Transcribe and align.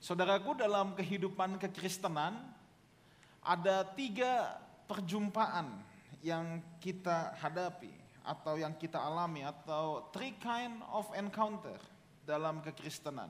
Saudaraku 0.00 0.56
dalam 0.56 0.96
kehidupan 0.96 1.60
kekristenan 1.60 2.40
ada 3.44 3.84
tiga 3.84 4.56
perjumpaan 4.88 5.68
yang 6.24 6.64
kita 6.80 7.36
hadapi 7.36 7.92
atau 8.24 8.56
yang 8.56 8.72
kita 8.80 8.96
alami 8.96 9.44
atau 9.44 10.08
three 10.08 10.32
kind 10.40 10.80
of 10.88 11.04
encounter 11.12 11.76
dalam 12.24 12.64
kekristenan. 12.64 13.28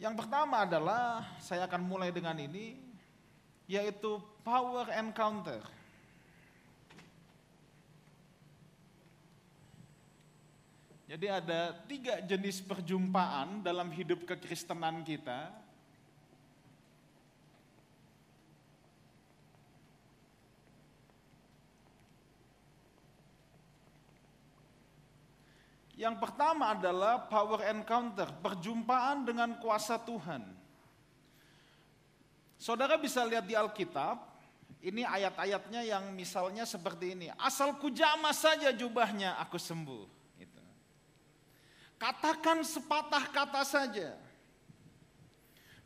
Yang 0.00 0.24
pertama 0.24 0.64
adalah 0.64 1.28
saya 1.44 1.68
akan 1.68 1.84
mulai 1.84 2.08
dengan 2.08 2.40
ini 2.40 2.80
yaitu 3.68 4.16
power 4.44 4.88
encounter. 4.96 5.60
Jadi 11.14 11.30
ada 11.30 11.70
tiga 11.86 12.18
jenis 12.26 12.58
perjumpaan 12.58 13.62
dalam 13.62 13.86
hidup 13.94 14.26
kekristenan 14.26 15.06
kita. 15.06 15.46
Yang 25.94 26.18
pertama 26.18 26.74
adalah 26.74 27.30
power 27.30 27.62
encounter, 27.70 28.26
perjumpaan 28.42 29.22
dengan 29.22 29.54
kuasa 29.62 29.94
Tuhan. 30.02 30.42
Saudara 32.58 32.98
bisa 32.98 33.22
lihat 33.22 33.46
di 33.46 33.54
Alkitab, 33.54 34.18
ini 34.82 35.06
ayat-ayatnya 35.06 35.86
yang 35.86 36.10
misalnya 36.10 36.66
seperti 36.66 37.14
ini. 37.14 37.30
Asal 37.38 37.78
kujama 37.78 38.34
saja 38.34 38.74
jubahnya, 38.74 39.38
aku 39.38 39.62
sembuh. 39.62 40.13
Katakan 42.04 42.60
sepatah 42.60 43.32
kata 43.32 43.64
saja. 43.64 44.12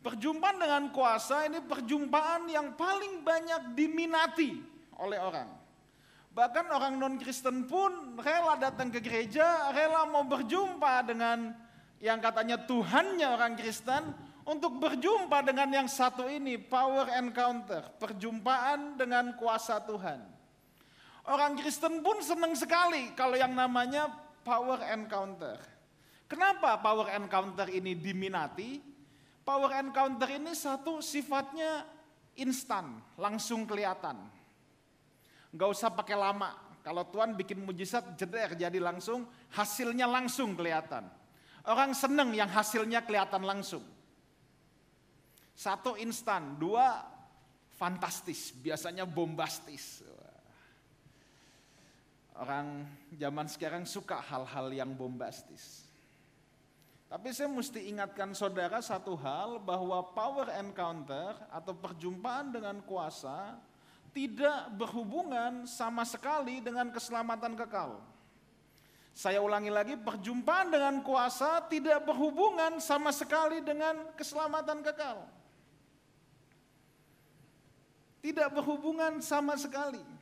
Perjumpaan 0.02 0.58
dengan 0.58 0.90
kuasa 0.90 1.46
ini 1.46 1.62
perjumpaan 1.62 2.50
yang 2.50 2.74
paling 2.74 3.22
banyak 3.22 3.78
diminati 3.78 4.58
oleh 4.98 5.14
orang. 5.22 5.46
Bahkan 6.34 6.74
orang 6.74 6.98
non-Kristen 6.98 7.70
pun 7.70 8.18
rela 8.18 8.58
datang 8.58 8.90
ke 8.90 8.98
gereja, 8.98 9.70
rela 9.70 10.10
mau 10.10 10.26
berjumpa 10.26 11.06
dengan 11.06 11.54
yang 12.02 12.18
katanya 12.18 12.66
Tuhannya 12.66 13.38
orang 13.38 13.54
Kristen 13.54 14.10
untuk 14.42 14.74
berjumpa 14.74 15.46
dengan 15.46 15.70
yang 15.70 15.86
satu 15.86 16.26
ini, 16.26 16.58
power 16.58 17.14
encounter, 17.14 17.94
perjumpaan 17.94 18.98
dengan 18.98 19.38
kuasa 19.38 19.78
Tuhan. 19.86 20.18
Orang 21.30 21.54
Kristen 21.62 22.02
pun 22.02 22.18
senang 22.26 22.58
sekali 22.58 23.14
kalau 23.14 23.38
yang 23.38 23.54
namanya 23.54 24.10
power 24.42 24.82
encounter. 24.82 25.77
Kenapa 26.28 26.76
power 26.76 27.08
encounter 27.16 27.72
ini 27.72 27.96
diminati? 27.96 28.84
Power 29.40 29.80
encounter 29.80 30.28
ini 30.28 30.52
satu 30.52 31.00
sifatnya 31.00 31.88
instan, 32.36 33.00
langsung 33.16 33.64
kelihatan. 33.64 34.20
Gak 35.56 35.70
usah 35.72 35.88
pakai 35.88 36.20
lama. 36.20 36.52
Kalau 36.84 37.08
Tuhan 37.08 37.32
bikin 37.32 37.64
mujizat 37.64 38.12
jeder 38.20 38.52
jadi 38.52 38.76
langsung, 38.76 39.24
hasilnya 39.56 40.04
langsung 40.04 40.52
kelihatan. 40.52 41.08
Orang 41.64 41.96
seneng 41.96 42.36
yang 42.36 42.48
hasilnya 42.48 43.08
kelihatan 43.08 43.48
langsung. 43.48 43.84
Satu 45.56 45.96
instan, 45.96 46.60
dua 46.60 47.08
fantastis, 47.72 48.52
biasanya 48.52 49.08
bombastis. 49.08 50.04
Orang 52.36 52.84
zaman 53.16 53.48
sekarang 53.48 53.88
suka 53.88 54.20
hal-hal 54.22 54.70
yang 54.70 54.92
bombastis. 54.92 55.87
Tapi 57.08 57.32
saya 57.32 57.48
mesti 57.48 57.88
ingatkan 57.88 58.36
saudara 58.36 58.84
satu 58.84 59.16
hal 59.16 59.56
bahwa 59.64 60.12
power 60.12 60.52
encounter 60.60 61.32
atau 61.48 61.72
perjumpaan 61.72 62.52
dengan 62.52 62.84
kuasa 62.84 63.56
tidak 64.12 64.68
berhubungan 64.76 65.64
sama 65.64 66.04
sekali 66.04 66.60
dengan 66.60 66.92
keselamatan 66.92 67.56
kekal. 67.56 67.96
Saya 69.16 69.40
ulangi 69.40 69.72
lagi, 69.72 69.96
perjumpaan 69.96 70.68
dengan 70.68 71.00
kuasa 71.00 71.64
tidak 71.66 72.04
berhubungan 72.04 72.76
sama 72.78 73.08
sekali 73.10 73.64
dengan 73.64 74.12
keselamatan 74.14 74.84
kekal. 74.84 75.24
Tidak 78.20 78.52
berhubungan 78.52 79.18
sama 79.24 79.56
sekali. 79.56 80.17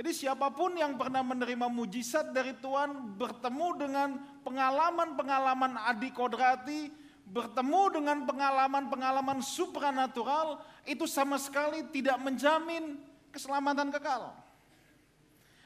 Jadi 0.00 0.16
siapa 0.16 0.48
pun 0.48 0.72
yang 0.80 0.96
pernah 0.96 1.20
menerima 1.20 1.68
mujizat 1.68 2.32
dari 2.32 2.56
Tuhan 2.56 3.20
bertemu 3.20 3.68
dengan 3.76 4.16
pengalaman-pengalaman 4.40 5.76
adi 5.76 6.08
kodrati, 6.08 6.88
bertemu 7.28 8.00
dengan 8.00 8.24
pengalaman-pengalaman 8.24 9.44
supranatural, 9.44 10.64
itu 10.88 11.04
sama 11.04 11.36
sekali 11.36 11.84
tidak 11.92 12.16
menjamin 12.16 12.96
keselamatan 13.28 13.92
kekal. 13.92 14.32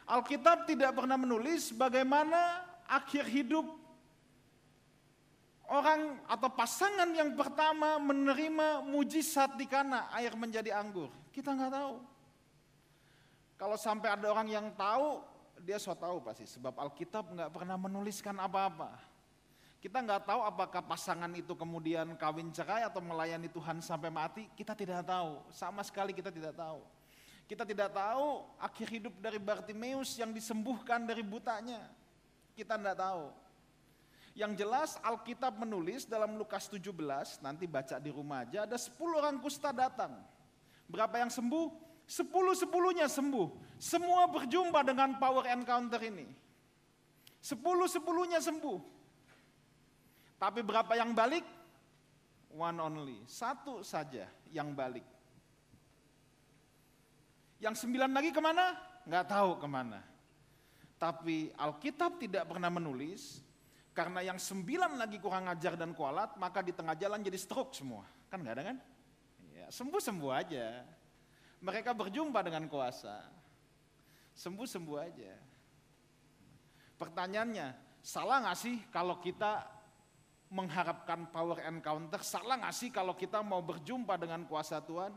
Alkitab 0.03 0.66
tidak 0.66 0.99
pernah 0.99 1.15
menulis 1.15 1.71
bagaimana 1.71 2.59
akhir 2.91 3.31
hidup 3.31 3.71
orang 5.71 6.19
atau 6.27 6.51
pasangan 6.51 7.06
yang 7.15 7.39
pertama 7.39 8.03
menerima 8.03 8.83
mujizat 8.83 9.55
di 9.55 9.71
kana 9.71 10.11
air 10.11 10.34
menjadi 10.34 10.75
anggur. 10.75 11.15
Kita 11.31 11.55
nggak 11.55 11.71
tahu. 11.71 12.14
Kalau 13.54 13.78
sampai 13.78 14.15
ada 14.15 14.26
orang 14.31 14.50
yang 14.50 14.66
tahu, 14.75 15.22
dia 15.62 15.78
so 15.78 15.94
tahu 15.94 16.19
pasti. 16.22 16.47
Sebab 16.47 16.75
Alkitab 16.75 17.31
nggak 17.31 17.50
pernah 17.54 17.78
menuliskan 17.78 18.34
apa-apa. 18.38 18.94
Kita 19.78 20.00
nggak 20.00 20.25
tahu 20.25 20.41
apakah 20.41 20.81
pasangan 20.81 21.28
itu 21.37 21.53
kemudian 21.53 22.16
kawin 22.16 22.48
cerai 22.48 22.88
atau 22.88 23.04
melayani 23.04 23.53
Tuhan 23.53 23.84
sampai 23.84 24.09
mati. 24.09 24.48
Kita 24.56 24.72
tidak 24.72 25.04
tahu. 25.04 25.44
Sama 25.53 25.84
sekali 25.84 26.16
kita 26.16 26.32
tidak 26.32 26.56
tahu. 26.56 26.81
Kita 27.44 27.69
tidak 27.69 27.92
tahu 27.92 28.48
akhir 28.56 28.88
hidup 28.88 29.15
dari 29.20 29.37
Bartimeus 29.37 30.16
yang 30.16 30.32
disembuhkan 30.32 31.04
dari 31.04 31.21
butanya. 31.21 31.84
Kita 32.56 32.81
tidak 32.81 32.97
tahu. 32.97 33.28
Yang 34.34 34.53
jelas 34.65 34.91
Alkitab 35.04 35.53
menulis 35.60 36.09
dalam 36.09 36.34
Lukas 36.34 36.66
17, 36.66 37.44
nanti 37.44 37.71
baca 37.71 38.03
di 38.03 38.10
rumah 38.10 38.42
aja, 38.42 38.66
ada 38.66 38.75
10 38.75 38.98
orang 39.15 39.36
kusta 39.38 39.71
datang. 39.71 40.16
Berapa 40.91 41.22
yang 41.22 41.31
sembuh? 41.31 41.84
Sepuluh-sepuluhnya 42.04 43.09
sembuh. 43.09 43.76
Semua 43.81 44.28
berjumpa 44.28 44.84
dengan 44.84 45.16
power 45.16 45.48
encounter 45.50 46.00
ini. 46.04 46.28
Sepuluh-sepuluhnya 47.41 48.41
sembuh. 48.41 48.78
Tapi 50.41 50.60
berapa 50.60 50.92
yang 50.97 51.16
balik? 51.16 51.44
One 52.54 52.78
only. 52.81 53.19
Satu 53.25 53.81
saja 53.81 54.28
yang 54.53 54.76
balik. 54.76 55.04
Yang 57.60 57.84
sembilan 57.84 58.10
lagi 58.12 58.31
ke 58.32 58.41
mana? 58.44 58.76
Nggak 59.09 59.26
tahu 59.28 59.50
ke 59.60 59.69
mana. 59.69 60.00
Tapi 61.00 61.53
Alkitab 61.56 62.16
tidak 62.16 62.48
pernah 62.48 62.72
menulis, 62.72 63.44
karena 63.92 64.25
yang 64.25 64.41
sembilan 64.41 64.97
lagi 64.97 65.21
kurang 65.21 65.48
ajar 65.53 65.76
dan 65.76 65.92
kualat, 65.92 66.36
maka 66.41 66.65
di 66.65 66.72
tengah 66.72 66.97
jalan 66.97 67.21
jadi 67.21 67.36
stroke 67.36 67.76
semua. 67.76 68.04
Kan 68.32 68.41
nggak 68.41 68.54
ada 68.56 68.65
kan? 68.72 68.76
Ya, 69.53 69.66
sembuh-sembuh 69.69 70.32
aja. 70.32 70.82
Mereka 71.65 71.97
berjumpa 71.97 72.45
dengan 72.45 72.69
kuasa. 72.69 73.25
Sembuh-sembuh 74.37 74.99
aja. 75.01 75.33
Pertanyaannya, 77.01 77.73
salah 78.05 78.45
nggak 78.45 78.59
sih 78.59 78.77
kalau 78.93 79.17
kita 79.17 79.65
mengharapkan 80.53 81.25
power 81.33 81.65
encounter? 81.65 82.21
Salah 82.21 82.61
nggak 82.61 82.75
sih 82.77 82.93
kalau 82.93 83.17
kita 83.17 83.41
mau 83.41 83.65
berjumpa 83.65 84.21
dengan 84.21 84.45
kuasa 84.45 84.85
Tuhan? 84.85 85.17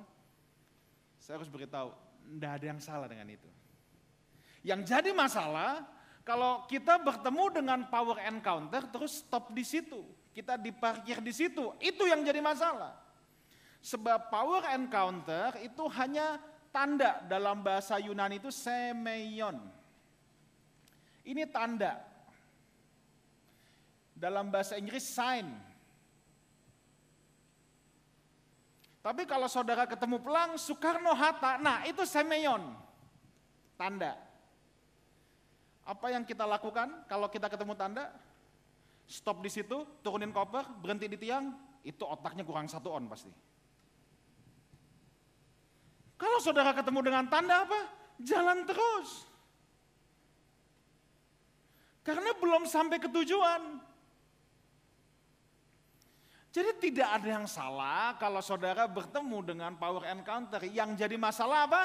Saya 1.20 1.42
harus 1.42 1.52
beritahu, 1.52 1.92
tidak 2.32 2.52
ada 2.62 2.66
yang 2.66 2.80
salah 2.80 3.08
dengan 3.12 3.28
itu. 3.28 3.50
Yang 4.64 4.88
jadi 4.88 5.12
masalah, 5.12 5.84
kalau 6.24 6.64
kita 6.68 6.96
bertemu 7.02 7.46
dengan 7.52 7.80
power 7.92 8.24
encounter 8.24 8.88
terus 8.88 9.24
stop 9.24 9.52
di 9.52 9.64
situ, 9.68 10.04
kita 10.32 10.56
diparkir 10.56 11.20
di 11.20 11.34
situ, 11.34 11.74
itu 11.82 12.04
yang 12.08 12.22
jadi 12.24 12.40
masalah. 12.40 13.07
Sebab 13.82 14.28
power 14.34 14.68
encounter 14.76 15.56
itu 15.64 15.84
hanya 15.96 16.42
tanda 16.74 17.24
dalam 17.26 17.64
bahasa 17.64 17.98
Yunani 17.98 18.42
itu 18.42 18.52
semeion. 18.52 19.58
Ini 21.28 21.44
tanda. 21.50 22.00
Dalam 24.18 24.50
bahasa 24.50 24.78
Inggris 24.78 25.06
sign. 25.06 25.46
Tapi 29.08 29.24
kalau 29.24 29.48
saudara 29.48 29.88
ketemu 29.88 30.20
pelang 30.20 30.60
Soekarno 30.60 31.16
Hatta, 31.16 31.56
nah 31.62 31.86
itu 31.88 32.04
semeion. 32.04 32.76
Tanda. 33.80 34.20
Apa 35.88 36.12
yang 36.12 36.28
kita 36.28 36.44
lakukan 36.44 37.08
kalau 37.08 37.32
kita 37.32 37.48
ketemu 37.48 37.72
tanda? 37.80 38.12
Stop 39.08 39.40
di 39.40 39.48
situ, 39.48 39.88
turunin 40.04 40.36
koper, 40.36 40.68
berhenti 40.84 41.08
di 41.08 41.16
tiang, 41.16 41.56
itu 41.88 42.04
otaknya 42.04 42.44
kurang 42.44 42.68
satu 42.68 42.92
on 42.92 43.08
pasti. 43.08 43.32
Kalau 46.18 46.42
saudara 46.42 46.74
ketemu 46.74 47.00
dengan 47.06 47.26
tanda 47.30 47.64
apa? 47.64 47.82
Jalan 48.18 48.66
terus. 48.66 49.30
Karena 52.02 52.34
belum 52.34 52.66
sampai 52.66 52.98
ke 52.98 53.06
tujuan. 53.06 53.78
Jadi 56.50 56.90
tidak 56.90 57.22
ada 57.22 57.30
yang 57.38 57.46
salah 57.46 58.18
kalau 58.18 58.42
saudara 58.42 58.90
bertemu 58.90 59.46
dengan 59.46 59.72
power 59.78 60.10
encounter. 60.10 60.58
Yang 60.66 61.06
jadi 61.06 61.14
masalah 61.14 61.70
apa? 61.70 61.84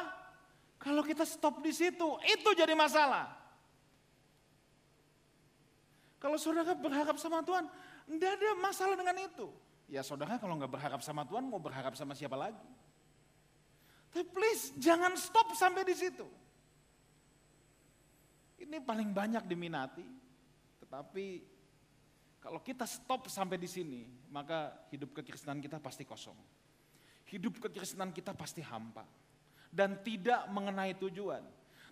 Kalau 0.81 1.05
kita 1.05 1.29
stop 1.29 1.61
di 1.61 1.77
situ, 1.77 2.09
itu 2.25 2.51
jadi 2.57 2.73
masalah. 2.73 3.29
Kalau 6.17 6.39
saudara 6.41 6.73
berharap 6.73 7.19
sama 7.21 7.45
Tuhan, 7.45 7.69
tidak 8.09 8.31
ada 8.39 8.51
masalah 8.63 8.95
dengan 8.97 9.17
itu. 9.21 9.51
Ya 9.91 10.01
saudara 10.01 10.39
kalau 10.41 10.57
nggak 10.57 10.73
berharap 10.73 11.01
sama 11.05 11.27
Tuhan, 11.29 11.45
mau 11.51 11.61
berharap 11.61 11.93
sama 11.99 12.15
siapa 12.17 12.39
lagi? 12.39 12.63
Tapi 14.13 14.29
please 14.29 14.77
jangan 14.77 15.17
stop 15.17 15.57
sampai 15.57 15.89
di 15.89 15.97
situ. 15.97 16.29
Ini 18.61 18.77
paling 18.85 19.09
banyak 19.09 19.49
diminati, 19.49 20.05
tetapi 20.85 21.27
kalau 22.37 22.61
kita 22.61 22.85
stop 22.85 23.25
sampai 23.33 23.57
di 23.57 23.65
sini, 23.65 24.05
maka 24.29 24.85
hidup 24.93 25.17
kekristenan 25.17 25.65
kita 25.65 25.81
pasti 25.81 26.05
kosong. 26.05 26.37
Hidup 27.33 27.57
kekristenan 27.57 28.13
kita 28.13 28.37
pasti 28.37 28.61
hampa 28.61 29.09
dan 29.73 29.97
tidak 30.05 30.45
mengenai 30.53 30.93
tujuan. 31.01 31.41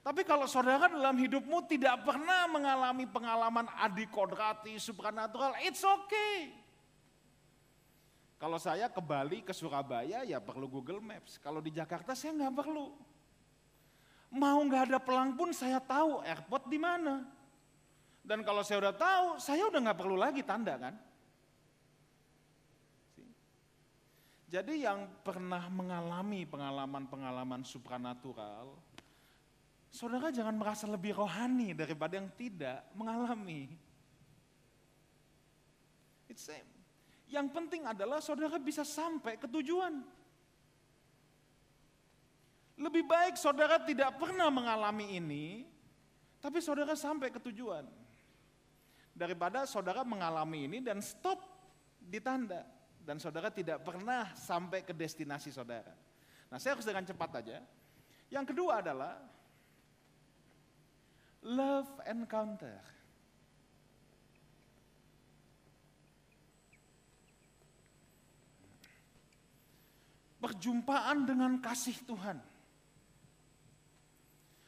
Tapi 0.04 0.20
kalau 0.28 0.44
saudara 0.44 0.92
dalam 0.92 1.16
hidupmu 1.16 1.64
tidak 1.64 2.04
pernah 2.04 2.44
mengalami 2.52 3.08
pengalaman 3.08 3.64
adikodrati, 3.80 4.76
supranatural, 4.76 5.56
it's 5.64 5.80
okay. 5.80 6.59
Kalau 8.40 8.56
saya 8.56 8.88
ke 8.88 9.04
Bali, 9.04 9.44
ke 9.44 9.52
Surabaya, 9.52 10.24
ya 10.24 10.40
perlu 10.40 10.64
Google 10.64 11.04
Maps. 11.04 11.36
Kalau 11.36 11.60
di 11.60 11.68
Jakarta 11.68 12.16
saya 12.16 12.32
nggak 12.32 12.56
perlu. 12.56 12.88
Mau 14.32 14.58
nggak 14.64 14.88
ada 14.88 14.96
pelang 14.96 15.36
pun 15.36 15.52
saya 15.52 15.76
tahu 15.76 16.24
airport 16.24 16.64
di 16.72 16.80
mana. 16.80 17.28
Dan 18.24 18.40
kalau 18.40 18.64
saya 18.64 18.88
udah 18.88 18.96
tahu, 18.96 19.26
saya 19.36 19.68
udah 19.68 19.80
nggak 19.84 20.00
perlu 20.00 20.16
lagi 20.16 20.40
tanda 20.40 20.72
kan. 20.80 20.96
Jadi 24.48 24.88
yang 24.88 25.04
pernah 25.20 25.68
mengalami 25.68 26.48
pengalaman-pengalaman 26.48 27.60
supranatural, 27.60 28.72
saudara 29.92 30.32
jangan 30.32 30.56
merasa 30.56 30.88
lebih 30.88 31.12
rohani 31.12 31.76
daripada 31.76 32.16
yang 32.16 32.32
tidak 32.40 32.88
mengalami. 32.96 33.68
It's 36.24 36.40
same. 36.40 36.79
Yang 37.30 37.46
penting 37.54 37.86
adalah 37.86 38.18
saudara 38.18 38.58
bisa 38.58 38.82
sampai 38.82 39.38
ke 39.38 39.46
tujuan. 39.46 40.02
Lebih 42.80 43.06
baik 43.06 43.38
saudara 43.38 43.78
tidak 43.78 44.18
pernah 44.18 44.50
mengalami 44.50 45.14
ini, 45.14 45.62
tapi 46.42 46.58
saudara 46.58 46.98
sampai 46.98 47.30
ke 47.30 47.38
tujuan 47.38 47.86
daripada 49.14 49.68
saudara 49.68 50.00
mengalami 50.00 50.64
ini 50.64 50.78
dan 50.80 51.04
stop 51.04 51.36
di 52.00 52.16
tanda 52.24 52.64
dan 53.04 53.20
saudara 53.20 53.52
tidak 53.52 53.84
pernah 53.84 54.32
sampai 54.32 54.80
ke 54.80 54.96
destinasi 54.96 55.52
saudara. 55.52 55.92
Nah, 56.48 56.56
saya 56.56 56.74
harus 56.74 56.88
dengan 56.88 57.04
cepat 57.04 57.44
aja. 57.44 57.60
Yang 58.32 58.56
kedua 58.56 58.80
adalah 58.80 59.20
love 61.44 61.90
encounter. 62.08 62.80
Perjumpaan 70.40 71.28
dengan 71.28 71.60
kasih 71.60 72.00
Tuhan. 72.08 72.40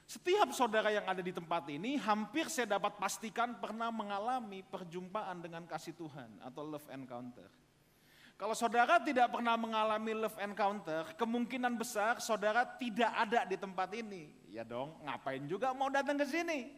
Setiap 0.04 0.52
saudara 0.52 0.92
yang 0.92 1.08
ada 1.08 1.24
di 1.24 1.32
tempat 1.32 1.64
ini 1.72 1.96
hampir 1.96 2.44
saya 2.52 2.76
dapat 2.76 3.00
pastikan 3.00 3.56
pernah 3.56 3.88
mengalami 3.88 4.60
perjumpaan 4.60 5.40
dengan 5.40 5.64
kasih 5.64 5.96
Tuhan 5.96 6.36
atau 6.44 6.60
love 6.68 6.84
encounter. 6.92 7.48
Kalau 8.36 8.52
saudara 8.52 9.00
tidak 9.00 9.32
pernah 9.32 9.56
mengalami 9.56 10.12
love 10.12 10.36
encounter, 10.36 11.16
kemungkinan 11.16 11.80
besar 11.80 12.20
saudara 12.20 12.68
tidak 12.76 13.08
ada 13.08 13.48
di 13.48 13.56
tempat 13.56 13.88
ini. 13.96 14.36
Ya 14.52 14.68
dong, 14.68 15.00
ngapain 15.00 15.48
juga 15.48 15.72
mau 15.72 15.88
datang 15.88 16.20
ke 16.20 16.28
sini? 16.28 16.68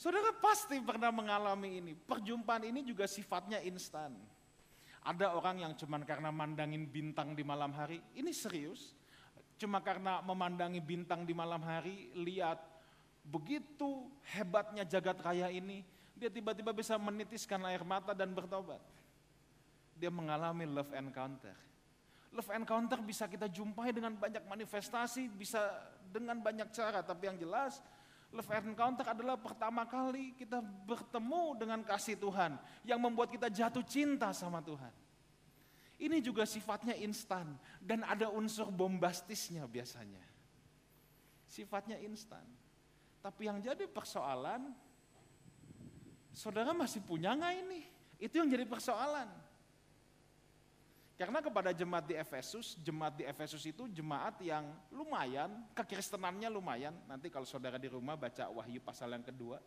Saudara 0.00 0.32
pasti 0.40 0.80
pernah 0.80 1.12
mengalami 1.12 1.76
ini. 1.76 1.92
Perjumpaan 1.92 2.64
ini 2.64 2.80
juga 2.80 3.04
sifatnya 3.04 3.60
instan. 3.60 4.16
Ada 5.00 5.32
orang 5.32 5.64
yang 5.64 5.72
cuman 5.76 6.04
karena 6.04 6.28
mandangin 6.28 6.84
bintang 6.84 7.32
di 7.32 7.40
malam 7.40 7.72
hari, 7.72 8.00
ini 8.12 8.36
serius 8.36 8.92
cuma 9.60 9.84
karena 9.84 10.24
memandangi 10.24 10.80
bintang 10.80 11.28
di 11.28 11.36
malam 11.36 11.60
hari, 11.60 12.08
lihat 12.16 12.56
begitu 13.20 14.08
hebatnya 14.32 14.88
jagat 14.88 15.20
raya 15.20 15.52
ini, 15.52 15.84
dia 16.16 16.32
tiba-tiba 16.32 16.72
bisa 16.72 16.96
menitiskan 16.96 17.60
air 17.68 17.84
mata 17.84 18.16
dan 18.16 18.32
bertobat. 18.32 18.80
Dia 20.00 20.08
mengalami 20.08 20.64
love 20.64 20.96
encounter. 20.96 21.52
Love 22.32 22.56
encounter 22.56 23.04
bisa 23.04 23.28
kita 23.28 23.52
jumpai 23.52 23.92
dengan 23.92 24.16
banyak 24.16 24.48
manifestasi, 24.48 25.28
bisa 25.28 25.60
dengan 26.08 26.40
banyak 26.40 26.72
cara, 26.72 27.04
tapi 27.04 27.28
yang 27.28 27.36
jelas 27.36 27.84
love 28.30 28.50
encounter 28.62 29.06
adalah 29.10 29.34
pertama 29.34 29.82
kali 29.86 30.34
kita 30.38 30.62
bertemu 30.62 31.58
dengan 31.58 31.80
kasih 31.82 32.14
Tuhan 32.14 32.54
yang 32.86 33.02
membuat 33.02 33.30
kita 33.34 33.50
jatuh 33.50 33.82
cinta 33.82 34.30
sama 34.30 34.62
Tuhan. 34.62 34.94
Ini 36.00 36.16
juga 36.24 36.48
sifatnya 36.48 36.96
instan 36.96 37.44
dan 37.82 38.06
ada 38.08 38.32
unsur 38.32 38.72
bombastisnya 38.72 39.68
biasanya. 39.68 40.24
Sifatnya 41.44 42.00
instan. 42.00 42.40
Tapi 43.20 43.50
yang 43.50 43.60
jadi 43.60 43.84
persoalan, 43.84 44.72
saudara 46.32 46.72
masih 46.72 47.04
punya 47.04 47.36
nggak 47.36 47.54
ini? 47.66 47.82
Itu 48.16 48.40
yang 48.40 48.48
jadi 48.48 48.64
persoalan. 48.64 49.28
Karena 51.20 51.44
kepada 51.44 51.76
jemaat 51.76 52.08
di 52.08 52.16
Efesus, 52.16 52.80
jemaat 52.80 53.12
di 53.12 53.28
Efesus 53.28 53.60
itu 53.68 53.84
jemaat 53.92 54.40
yang 54.40 54.64
lumayan, 54.88 55.52
kekristenannya 55.76 56.48
lumayan. 56.48 56.96
Nanti 57.04 57.28
kalau 57.28 57.44
saudara 57.44 57.76
di 57.76 57.92
rumah 57.92 58.16
baca 58.16 58.48
Wahyu 58.48 58.80
pasal 58.80 59.12
yang 59.12 59.20
kedua, 59.20 59.60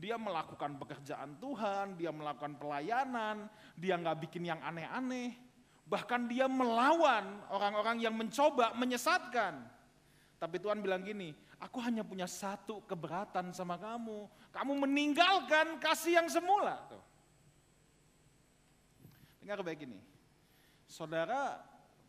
dia 0.00 0.16
melakukan 0.16 0.80
pekerjaan 0.80 1.36
Tuhan, 1.36 2.00
dia 2.00 2.08
melakukan 2.08 2.56
pelayanan, 2.56 3.52
dia 3.76 4.00
nggak 4.00 4.16
bikin 4.24 4.48
yang 4.48 4.56
aneh-aneh. 4.64 5.36
Bahkan 5.84 6.24
dia 6.24 6.48
melawan 6.48 7.36
orang-orang 7.52 8.00
yang 8.00 8.16
mencoba 8.16 8.72
menyesatkan. 8.80 9.60
Tapi 10.40 10.56
Tuhan 10.56 10.80
bilang 10.80 11.04
gini, 11.04 11.36
aku 11.60 11.84
hanya 11.84 12.00
punya 12.00 12.24
satu 12.24 12.80
keberatan 12.88 13.52
sama 13.52 13.76
kamu. 13.76 14.24
Kamu 14.56 14.72
meninggalkan 14.88 15.76
kasih 15.84 16.16
yang 16.24 16.32
semula. 16.32 16.80
Tuh. 16.88 17.04
Dengar 19.44 19.60
baik 19.60 19.84
ini. 19.84 20.15
Saudara 20.86 21.60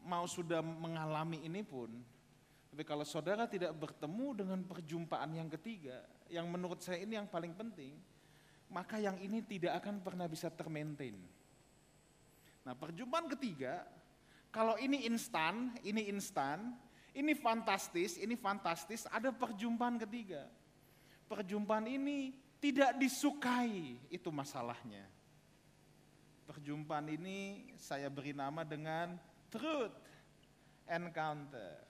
mau 0.06 0.24
sudah 0.30 0.62
mengalami 0.62 1.44
ini 1.44 1.66
pun, 1.66 1.90
tapi 2.70 2.86
kalau 2.86 3.02
saudara 3.02 3.50
tidak 3.50 3.74
bertemu 3.74 4.28
dengan 4.46 4.60
perjumpaan 4.62 5.34
yang 5.34 5.50
ketiga, 5.50 6.06
yang 6.30 6.46
menurut 6.46 6.78
saya 6.86 7.02
ini 7.02 7.18
yang 7.18 7.26
paling 7.26 7.58
penting, 7.58 7.98
maka 8.70 9.02
yang 9.02 9.18
ini 9.18 9.42
tidak 9.42 9.82
akan 9.82 9.98
pernah 10.06 10.30
bisa 10.30 10.54
termaintain. 10.54 11.18
Nah 12.62 12.78
perjumpaan 12.78 13.34
ketiga, 13.34 13.82
kalau 14.54 14.78
ini 14.78 15.10
instan, 15.10 15.74
ini 15.82 16.06
instan, 16.14 16.78
ini 17.18 17.34
fantastis, 17.34 18.22
ini 18.22 18.38
fantastis, 18.38 19.10
ada 19.10 19.34
perjumpaan 19.34 19.98
ketiga. 19.98 20.46
Perjumpaan 21.26 21.90
ini 21.90 22.30
tidak 22.62 22.94
disukai, 23.02 23.98
itu 24.14 24.30
masalahnya. 24.30 25.17
Perjumpaan 26.48 27.12
ini 27.12 27.68
saya 27.76 28.08
beri 28.08 28.32
nama 28.32 28.64
dengan 28.64 29.20
truth 29.52 29.92
encounter. 30.88 31.84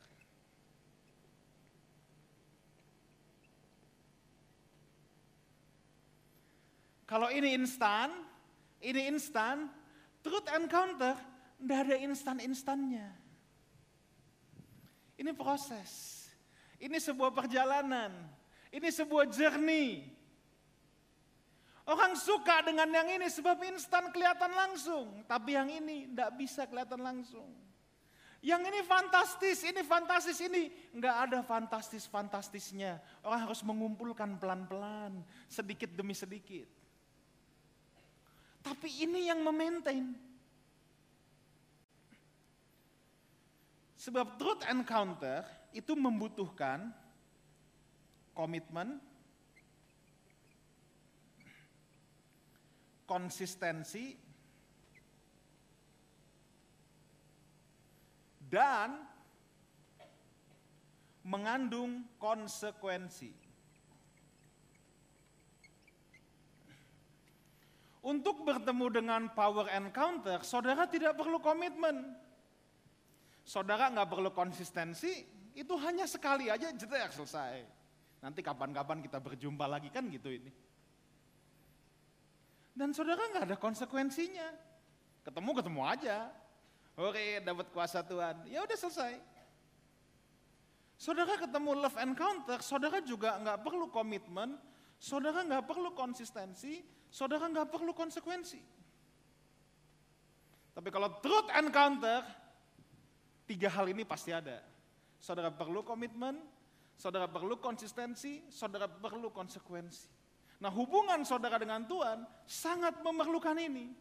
Kalau 7.05 7.29
ini 7.29 7.53
instan, 7.55 8.11
ini 8.83 9.07
instan, 9.07 9.69
truth 10.25 10.49
encounter, 10.51 11.15
tidak 11.61 11.79
ada 11.87 11.95
instan-instannya. 12.03 13.07
Ini 15.21 15.31
proses, 15.37 16.25
ini 16.81 16.97
sebuah 16.97 17.29
perjalanan, 17.29 18.11
ini 18.73 18.89
sebuah 18.89 19.29
journey. 19.29 20.16
Orang 21.87 22.19
suka 22.19 22.67
dengan 22.67 22.91
yang 22.91 23.07
ini 23.07 23.31
sebab 23.31 23.63
instan 23.63 24.11
kelihatan 24.11 24.51
langsung, 24.51 25.23
tapi 25.23 25.55
yang 25.55 25.71
ini 25.71 26.11
tidak 26.11 26.35
bisa 26.35 26.67
kelihatan 26.67 26.99
langsung. 26.99 27.47
Yang 28.43 28.61
ini 28.69 28.79
fantastis, 28.83 29.63
ini 29.63 29.81
fantastis, 29.87 30.37
ini 30.43 30.67
nggak 30.91 31.15
ada 31.31 31.39
fantastis-fantastisnya. 31.47 33.23
Orang 33.23 33.47
harus 33.47 33.63
mengumpulkan 33.63 34.35
pelan-pelan, 34.35 35.23
sedikit 35.47 35.95
demi 35.95 36.11
sedikit. 36.11 36.67
Tapi 38.67 39.07
ini 39.07 39.31
yang 39.31 39.39
memaintain. 39.39 40.11
Sebab 43.95 44.35
truth 44.35 44.67
encounter 44.67 45.47
itu 45.71 45.95
membutuhkan 45.95 46.91
komitmen, 48.35 48.99
konsistensi, 53.07 54.27
dan 58.47 59.03
mengandung 61.27 62.07
konsekuensi. 62.19 63.31
Untuk 68.07 68.47
bertemu 68.47 68.87
dengan 68.87 69.21
power 69.35 69.67
encounter, 69.75 70.39
saudara 70.39 70.87
tidak 70.87 71.19
perlu 71.19 71.43
komitmen. 71.43 72.15
Saudara 73.43 73.91
nggak 73.91 74.07
perlu 74.07 74.31
konsistensi, 74.31 75.27
itu 75.51 75.73
hanya 75.83 76.07
sekali 76.07 76.47
aja 76.47 76.71
jeter 76.71 77.11
selesai. 77.11 77.67
Nanti 78.23 78.39
kapan-kapan 78.39 79.03
kita 79.03 79.19
berjumpa 79.19 79.67
lagi 79.67 79.91
kan 79.91 80.07
gitu 80.07 80.31
ini. 80.31 80.51
Dan 82.77 82.93
saudara 82.93 83.25
nggak 83.33 83.49
ada 83.49 83.57
konsekuensinya. 83.57 84.53
Ketemu 85.25 85.49
ketemu 85.57 85.81
aja. 85.81 86.29
Oke, 86.93 87.41
dapat 87.41 87.73
kuasa 87.73 88.05
Tuhan. 88.05 88.45
Ya 88.45 88.61
udah 88.61 88.77
selesai. 88.77 89.17
Saudara 90.97 91.37
ketemu 91.37 91.77
love 91.77 91.97
encounter, 91.97 92.61
saudara 92.61 93.01
juga 93.01 93.37
nggak 93.37 93.61
perlu 93.65 93.89
komitmen, 93.93 94.57
saudara 94.97 95.45
nggak 95.45 95.65
perlu 95.69 95.93
konsistensi, 95.93 96.81
saudara 97.09 97.45
nggak 97.49 97.69
perlu 97.69 97.93
konsekuensi. 97.93 98.57
Tapi 100.73 100.89
kalau 100.89 101.21
truth 101.21 101.53
encounter, 101.53 102.25
tiga 103.45 103.69
hal 103.73 103.89
ini 103.93 104.05
pasti 104.05 104.33
ada. 104.33 104.61
Saudara 105.21 105.53
perlu 105.53 105.85
komitmen, 105.85 106.41
saudara 106.97 107.29
perlu 107.29 107.61
konsistensi, 107.61 108.45
saudara 108.49 108.89
perlu 108.89 109.29
konsekuensi. 109.29 110.16
Nah 110.57 110.73
hubungan 110.73 111.21
saudara 111.21 111.61
dengan 111.61 111.85
Tuhan 111.85 112.25
sangat 112.49 113.05
memerlukan 113.05 113.57
ini. 113.61 113.93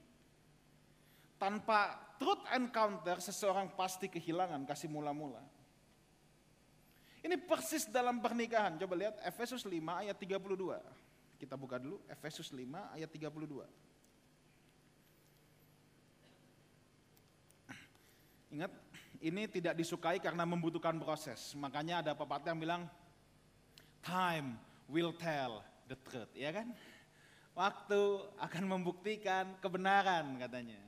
Tanpa 1.36 1.92
truth 2.16 2.48
encounter, 2.56 3.20
seseorang 3.20 3.76
pasti 3.76 4.08
kehilangan 4.08 4.64
kasih 4.64 4.88
mula-mula. 4.88 5.44
Ini 7.20 7.36
persis 7.36 7.84
dalam 7.84 8.24
pernikahan. 8.24 8.80
Coba 8.80 8.96
lihat 8.96 9.20
Efesus 9.20 9.68
5 9.68 10.00
ayat 10.00 10.16
32. 10.16 10.80
Kita 11.36 11.60
buka 11.60 11.76
dulu 11.76 12.00
Efesus 12.08 12.48
5 12.48 12.96
ayat 12.96 13.10
32. 13.12 13.68
Ingat, 18.56 18.72
ini 19.20 19.44
tidak 19.52 19.76
disukai 19.76 20.16
karena 20.16 20.48
membutuhkan 20.48 20.96
proses. 20.96 21.52
Makanya 21.52 22.00
ada 22.00 22.16
pepatah 22.16 22.56
yang 22.56 22.62
bilang, 22.64 22.82
time 24.00 24.56
will 24.88 25.12
tell 25.12 25.60
the 25.86 25.98
truth, 26.06 26.30
ya 26.34 26.50
kan? 26.50 26.70
Waktu 27.56 28.00
akan 28.36 28.64
membuktikan 28.68 29.56
kebenaran 29.64 30.36
katanya. 30.36 30.78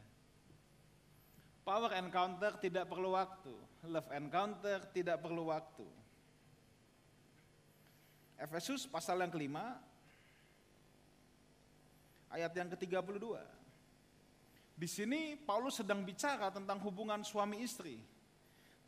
Power 1.64 1.92
encounter 1.96 2.56
tidak 2.60 2.88
perlu 2.88 3.12
waktu, 3.12 3.52
love 3.88 4.10
encounter 4.12 4.84
tidak 4.92 5.20
perlu 5.20 5.52
waktu. 5.52 5.84
Efesus 8.38 8.86
pasal 8.86 9.20
yang 9.20 9.32
kelima, 9.32 9.76
ayat 12.32 12.52
yang 12.54 12.68
ke-32. 12.72 13.36
Di 14.78 14.86
sini 14.86 15.34
Paulus 15.34 15.82
sedang 15.82 16.06
bicara 16.06 16.54
tentang 16.54 16.78
hubungan 16.86 17.20
suami 17.26 17.60
istri. 17.66 17.98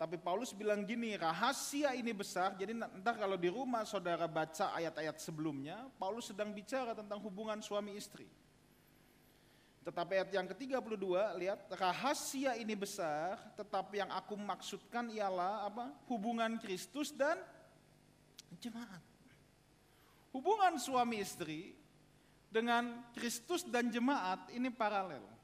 Tapi 0.01 0.17
Paulus 0.17 0.57
bilang 0.57 0.81
gini, 0.89 1.13
rahasia 1.13 1.93
ini 1.93 2.17
besar, 2.17 2.57
jadi 2.57 2.73
ntar 2.73 3.21
kalau 3.21 3.37
di 3.37 3.53
rumah 3.53 3.85
saudara 3.85 4.25
baca 4.25 4.73
ayat-ayat 4.73 5.21
sebelumnya, 5.21 5.93
Paulus 6.01 6.33
sedang 6.33 6.57
bicara 6.57 6.97
tentang 6.97 7.21
hubungan 7.21 7.61
suami 7.61 7.93
istri. 7.93 8.25
Tetapi 9.85 10.13
ayat 10.17 10.31
yang 10.33 10.49
ke-32, 10.49 11.05
lihat, 11.37 11.69
rahasia 11.77 12.57
ini 12.57 12.73
besar, 12.73 13.37
tetapi 13.61 14.01
yang 14.01 14.09
aku 14.09 14.41
maksudkan 14.41 15.13
ialah 15.13 15.69
apa? 15.69 15.93
Hubungan 16.09 16.57
Kristus 16.57 17.13
dan 17.13 17.37
jemaat. 18.57 19.05
Hubungan 20.33 20.81
suami 20.81 21.21
istri 21.21 21.77
dengan 22.49 23.05
Kristus 23.13 23.69
dan 23.69 23.93
jemaat 23.93 24.49
ini 24.57 24.73
paralel. 24.73 25.40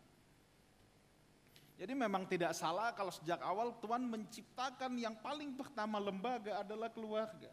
Jadi 1.76 1.92
memang 1.92 2.24
tidak 2.24 2.56
salah 2.56 2.96
kalau 2.96 3.12
sejak 3.12 3.36
awal 3.44 3.76
Tuhan 3.84 4.08
menciptakan 4.08 4.96
yang 4.96 5.12
paling 5.20 5.52
pertama 5.52 6.00
lembaga 6.00 6.64
adalah 6.64 6.88
keluarga. 6.88 7.52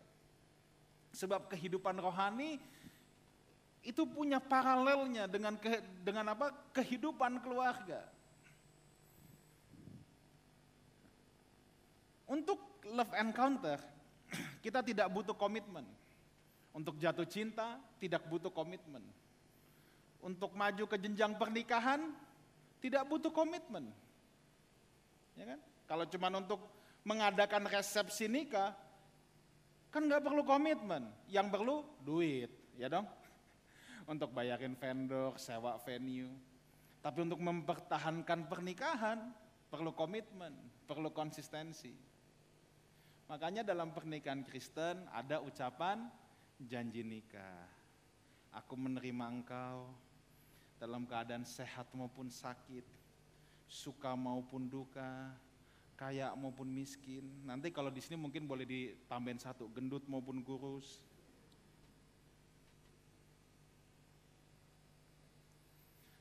Sebab 1.11 1.51
kehidupan 1.51 1.99
rohani 1.99 2.55
itu 3.83 4.07
punya 4.07 4.39
paralelnya 4.39 5.27
dengan 5.27 5.59
ke, 5.59 5.83
dengan 6.07 6.31
apa? 6.31 6.55
kehidupan 6.71 7.43
keluarga. 7.43 7.99
Untuk 12.23 12.79
love 12.87 13.11
encounter 13.19 13.75
kita 14.63 14.79
tidak 14.87 15.11
butuh 15.11 15.35
komitmen. 15.35 15.83
Untuk 16.71 16.95
jatuh 16.95 17.27
cinta 17.27 17.75
tidak 17.99 18.23
butuh 18.31 18.49
komitmen. 18.55 19.03
Untuk 20.23 20.55
maju 20.55 20.87
ke 20.87 20.95
jenjang 20.95 21.35
pernikahan 21.35 22.07
tidak 22.79 23.03
butuh 23.11 23.29
komitmen. 23.35 23.91
Ya 25.33 25.45
kan? 25.49 25.59
Kalau 25.89 26.05
cuma 26.09 26.27
untuk 26.33 26.61
mengadakan 27.03 27.67
resepsi 27.67 28.31
nikah, 28.31 28.73
kan 29.91 30.01
nggak 30.05 30.23
perlu 30.23 30.41
komitmen. 30.45 31.05
Yang 31.29 31.47
perlu 31.53 31.75
duit, 32.01 32.51
ya 32.77 32.89
dong. 32.89 33.05
Untuk 34.11 34.35
bayarin 34.35 34.75
vendor, 34.75 35.39
sewa 35.39 35.79
venue. 35.79 36.27
Tapi 37.03 37.19
untuk 37.19 37.39
mempertahankan 37.39 38.47
pernikahan, 38.47 39.31
perlu 39.67 39.91
komitmen, 39.91 40.55
perlu 40.87 41.11
konsistensi. 41.11 41.91
Makanya 43.27 43.63
dalam 43.63 43.91
pernikahan 43.91 44.43
Kristen 44.43 45.07
ada 45.11 45.43
ucapan 45.43 46.07
janji 46.63 47.03
nikah. 47.03 47.67
Aku 48.55 48.79
menerima 48.79 49.25
engkau 49.25 49.91
dalam 50.79 51.07
keadaan 51.07 51.43
sehat 51.43 51.91
maupun 51.95 52.29
sakit, 52.29 52.85
suka 53.73 54.13
maupun 54.13 54.69
duka, 54.69 55.33
kaya 55.97 56.29
maupun 56.37 56.69
miskin. 56.69 57.25
Nanti 57.41 57.73
kalau 57.73 57.89
di 57.89 58.05
sini 58.05 58.21
mungkin 58.21 58.45
boleh 58.45 58.69
ditambahin 58.69 59.41
satu, 59.41 59.65
gendut 59.73 60.05
maupun 60.05 60.45
kurus. 60.45 61.01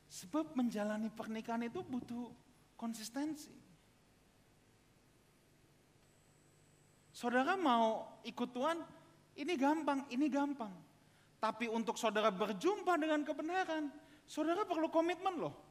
Sebab 0.09 0.57
menjalani 0.57 1.13
pernikahan 1.13 1.69
itu 1.69 1.85
butuh 1.85 2.33
konsistensi. 2.73 3.53
Saudara 7.13 7.53
mau 7.53 8.17
ikut 8.25 8.49
Tuhan, 8.49 8.81
ini 9.37 9.53
gampang, 9.53 10.09
ini 10.09 10.25
gampang. 10.25 10.73
Tapi 11.37 11.69
untuk 11.69 12.01
saudara 12.01 12.33
berjumpa 12.33 12.97
dengan 12.97 13.21
kebenaran, 13.21 13.93
saudara 14.25 14.65
perlu 14.65 14.89
komitmen 14.89 15.37
loh 15.37 15.62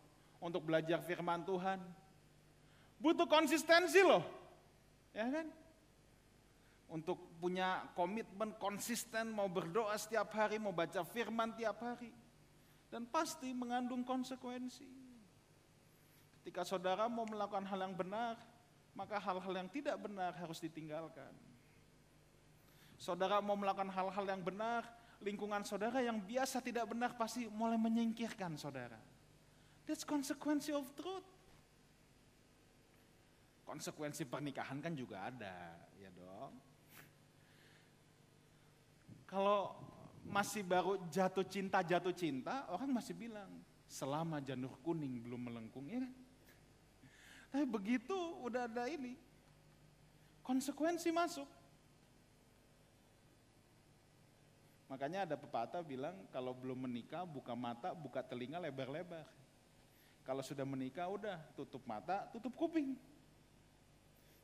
untuk 0.42 0.66
belajar 0.66 0.98
firman 0.98 1.46
Tuhan. 1.46 1.78
Butuh 2.98 3.30
konsistensi 3.30 4.02
loh. 4.02 4.26
Ya 5.14 5.30
kan? 5.30 5.46
Untuk 6.90 7.16
punya 7.38 7.88
komitmen 7.96 8.52
konsisten 8.58 9.30
mau 9.32 9.48
berdoa 9.48 9.94
setiap 9.96 10.34
hari, 10.34 10.58
mau 10.58 10.74
baca 10.74 11.06
firman 11.06 11.54
tiap 11.54 11.78
hari. 11.80 12.10
Dan 12.90 13.08
pasti 13.08 13.54
mengandung 13.54 14.04
konsekuensi. 14.04 14.84
Ketika 16.36 16.66
saudara 16.66 17.06
mau 17.08 17.24
melakukan 17.24 17.64
hal 17.64 17.88
yang 17.88 17.96
benar, 17.96 18.36
maka 18.92 19.16
hal-hal 19.16 19.54
yang 19.56 19.70
tidak 19.72 19.96
benar 19.96 20.36
harus 20.36 20.60
ditinggalkan. 20.60 21.32
Saudara 23.00 23.40
mau 23.40 23.56
melakukan 23.56 23.88
hal-hal 23.88 24.26
yang 24.26 24.42
benar, 24.44 24.84
lingkungan 25.22 25.64
saudara 25.64 26.02
yang 26.04 26.20
biasa 26.20 26.60
tidak 26.60 26.86
benar 26.90 27.14
pasti 27.16 27.48
mulai 27.48 27.80
menyingkirkan 27.80 28.58
saudara. 28.58 29.11
That's 29.86 30.06
consequence 30.06 30.70
of 30.70 30.86
truth. 30.94 31.26
Konsekuensi 33.66 34.28
pernikahan 34.28 34.78
kan 34.84 34.92
juga 34.92 35.32
ada, 35.32 35.74
ya 35.96 36.10
dong. 36.12 36.52
Kalau 39.26 39.72
masih 40.28 40.60
baru 40.62 41.00
jatuh 41.08 41.46
cinta 41.48 41.80
jatuh 41.80 42.12
cinta, 42.12 42.68
orang 42.68 42.92
masih 43.00 43.16
bilang 43.16 43.48
selama 43.88 44.44
janur 44.44 44.76
kuning 44.84 45.18
belum 45.24 45.50
melengkung, 45.50 45.88
ya 45.88 46.04
kan? 46.04 46.12
Tapi 47.52 47.64
begitu 47.68 48.16
udah 48.44 48.64
ada 48.68 48.88
ini, 48.88 49.16
konsekuensi 50.44 51.12
masuk. 51.12 51.48
Makanya 54.92 55.24
ada 55.24 55.36
pepatah 55.40 55.80
bilang 55.80 56.12
kalau 56.28 56.52
belum 56.52 56.84
menikah 56.84 57.24
buka 57.24 57.56
mata, 57.56 57.96
buka 57.96 58.20
telinga 58.20 58.60
lebar-lebar. 58.60 59.24
Kalau 60.22 60.42
sudah 60.42 60.62
menikah 60.62 61.10
udah 61.10 61.36
tutup 61.58 61.82
mata, 61.82 62.30
tutup 62.30 62.54
kuping. 62.54 62.94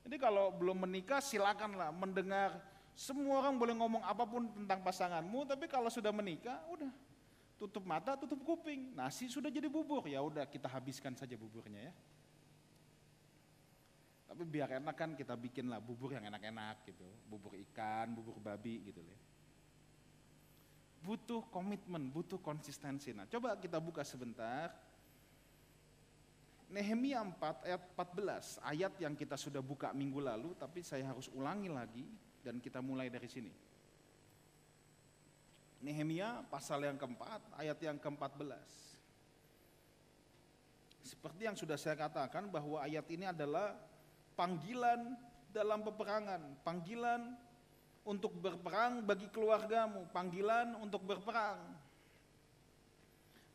Jadi 0.02 0.16
kalau 0.18 0.50
belum 0.50 0.88
menikah 0.88 1.22
silakanlah 1.22 1.94
mendengar 1.94 2.58
semua 2.98 3.38
orang 3.38 3.54
boleh 3.54 3.78
ngomong 3.78 4.02
apa 4.02 4.26
pun 4.26 4.50
tentang 4.50 4.82
pasanganmu, 4.82 5.46
tapi 5.46 5.70
kalau 5.70 5.86
sudah 5.86 6.10
menikah 6.10 6.58
udah 6.66 6.90
tutup 7.54 7.86
mata, 7.86 8.18
tutup 8.18 8.42
kuping. 8.42 8.90
Nasi 8.94 9.30
sudah 9.30 9.50
jadi 9.50 9.70
bubur, 9.70 10.02
ya 10.10 10.18
udah 10.18 10.46
kita 10.50 10.66
habiskan 10.66 11.14
saja 11.14 11.38
buburnya 11.38 11.90
ya. 11.90 11.94
Tapi 14.28 14.42
biar 14.44 14.82
enak 14.82 14.94
kan 14.98 15.10
kita 15.14 15.38
bikin 15.38 15.70
lah 15.72 15.78
bubur 15.78 16.10
yang 16.10 16.26
enak-enak 16.26 16.84
gitu. 16.90 17.06
Bubur 17.26 17.54
ikan, 17.70 18.12
bubur 18.12 18.36
babi 18.42 18.82
gitu 18.86 19.00
loh. 19.00 19.18
Butuh 21.02 21.46
komitmen, 21.54 22.10
butuh 22.10 22.42
konsistensi. 22.42 23.14
Nah 23.14 23.30
coba 23.30 23.54
kita 23.56 23.78
buka 23.78 24.02
sebentar. 24.02 24.74
Nehemia 26.68 27.24
4 27.24 27.64
ayat 27.64 27.82
14, 27.96 28.60
ayat 28.60 28.92
yang 29.00 29.16
kita 29.16 29.40
sudah 29.40 29.64
buka 29.64 29.88
minggu 29.96 30.20
lalu, 30.20 30.52
tapi 30.52 30.84
saya 30.84 31.08
harus 31.08 31.32
ulangi 31.32 31.72
lagi 31.72 32.04
dan 32.44 32.60
kita 32.60 32.84
mulai 32.84 33.08
dari 33.08 33.24
sini. 33.24 33.48
Nehemia 35.80 36.44
pasal 36.52 36.84
yang 36.84 37.00
keempat, 37.00 37.40
ayat 37.56 37.78
yang 37.80 37.96
ke-14. 37.96 38.52
Seperti 41.08 41.48
yang 41.48 41.56
sudah 41.56 41.80
saya 41.80 41.96
katakan 41.96 42.52
bahwa 42.52 42.84
ayat 42.84 43.08
ini 43.08 43.24
adalah 43.24 43.72
panggilan 44.36 45.16
dalam 45.48 45.80
peperangan, 45.80 46.60
panggilan 46.60 47.32
untuk 48.04 48.36
berperang 48.36 49.08
bagi 49.08 49.32
keluargamu, 49.32 50.04
panggilan 50.12 50.76
untuk 50.84 51.00
berperang. 51.00 51.64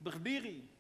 Berdiri 0.02 0.73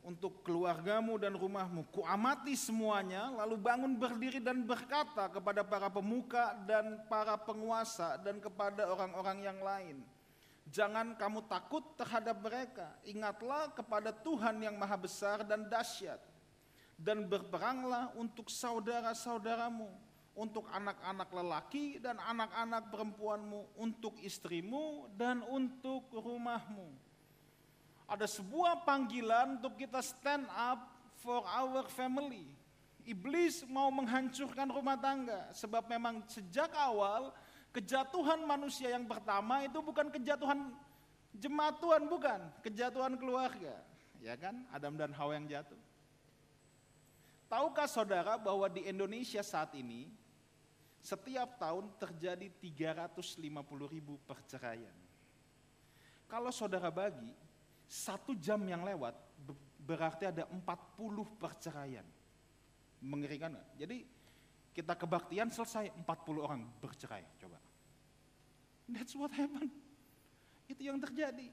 untuk 0.00 0.40
keluargamu 0.40 1.20
dan 1.20 1.36
rumahmu. 1.36 1.84
Kuamati 1.92 2.56
semuanya, 2.56 3.28
lalu 3.32 3.60
bangun 3.60 3.92
berdiri 3.96 4.40
dan 4.40 4.64
berkata 4.64 5.28
kepada 5.28 5.60
para 5.60 5.92
pemuka 5.92 6.56
dan 6.64 7.04
para 7.06 7.36
penguasa 7.36 8.16
dan 8.20 8.40
kepada 8.40 8.88
orang-orang 8.88 9.38
yang 9.44 9.60
lain. 9.60 9.96
Jangan 10.70 11.18
kamu 11.18 11.44
takut 11.50 11.82
terhadap 11.98 12.38
mereka. 12.40 12.94
Ingatlah 13.02 13.74
kepada 13.74 14.14
Tuhan 14.14 14.62
yang 14.62 14.78
maha 14.78 14.96
besar 14.96 15.42
dan 15.42 15.66
dahsyat. 15.66 16.22
Dan 17.00 17.24
berperanglah 17.24 18.12
untuk 18.14 18.52
saudara-saudaramu, 18.52 19.88
untuk 20.36 20.68
anak-anak 20.68 21.32
lelaki 21.32 21.96
dan 21.96 22.20
anak-anak 22.20 22.92
perempuanmu, 22.92 23.72
untuk 23.80 24.20
istrimu 24.20 25.08
dan 25.16 25.40
untuk 25.48 26.12
rumahmu 26.12 27.09
ada 28.10 28.26
sebuah 28.26 28.82
panggilan 28.82 29.62
untuk 29.62 29.78
kita 29.78 30.02
stand 30.02 30.50
up 30.50 30.90
for 31.22 31.46
our 31.46 31.86
family. 31.94 32.42
Iblis 33.06 33.62
mau 33.70 33.86
menghancurkan 33.94 34.66
rumah 34.66 34.98
tangga 34.98 35.46
sebab 35.54 35.86
memang 35.86 36.26
sejak 36.26 36.74
awal 36.74 37.30
kejatuhan 37.70 38.42
manusia 38.42 38.90
yang 38.90 39.06
pertama 39.06 39.62
itu 39.62 39.78
bukan 39.78 40.10
kejatuhan 40.10 40.74
jemaat 41.38 41.78
Tuhan 41.78 42.10
bukan, 42.10 42.40
kejatuhan 42.66 43.14
keluarga. 43.14 43.78
Ya 44.18 44.34
kan? 44.34 44.66
Adam 44.74 44.98
dan 44.98 45.14
Hawa 45.14 45.38
yang 45.38 45.46
jatuh. 45.46 45.78
Tahukah 47.46 47.86
saudara 47.86 48.34
bahwa 48.36 48.66
di 48.66 48.84
Indonesia 48.84 49.40
saat 49.40 49.74
ini 49.78 50.10
setiap 51.00 51.56
tahun 51.56 51.88
terjadi 51.96 52.46
350 52.58 53.40
ribu 53.90 54.20
perceraian. 54.28 54.94
Kalau 56.30 56.54
saudara 56.54 56.92
bagi, 56.92 57.32
satu 57.90 58.38
jam 58.38 58.62
yang 58.70 58.86
lewat 58.86 59.18
berarti 59.82 60.30
ada 60.30 60.46
40 60.46 60.62
perceraian. 61.34 62.06
Mengerikan? 63.02 63.58
Jadi 63.74 64.06
kita 64.70 64.94
kebaktian 64.94 65.50
selesai 65.50 65.90
40 66.06 66.38
orang 66.38 66.62
bercerai. 66.78 67.26
Coba. 67.42 67.58
That's 68.86 69.18
what 69.18 69.34
happened. 69.34 69.74
Itu 70.70 70.86
yang 70.86 71.02
terjadi. 71.02 71.50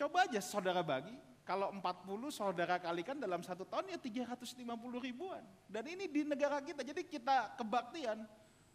Coba 0.00 0.24
aja 0.24 0.40
saudara 0.40 0.80
bagi, 0.80 1.12
kalau 1.44 1.68
40 1.74 2.32
saudara 2.32 2.80
kalikan 2.80 3.20
dalam 3.20 3.44
satu 3.44 3.68
tahun 3.68 3.92
ya 3.92 3.98
350 4.00 4.64
ribuan. 4.96 5.44
Dan 5.68 5.84
ini 5.92 6.08
di 6.08 6.24
negara 6.24 6.64
kita, 6.64 6.80
jadi 6.80 7.04
kita 7.04 7.58
kebaktian 7.60 8.24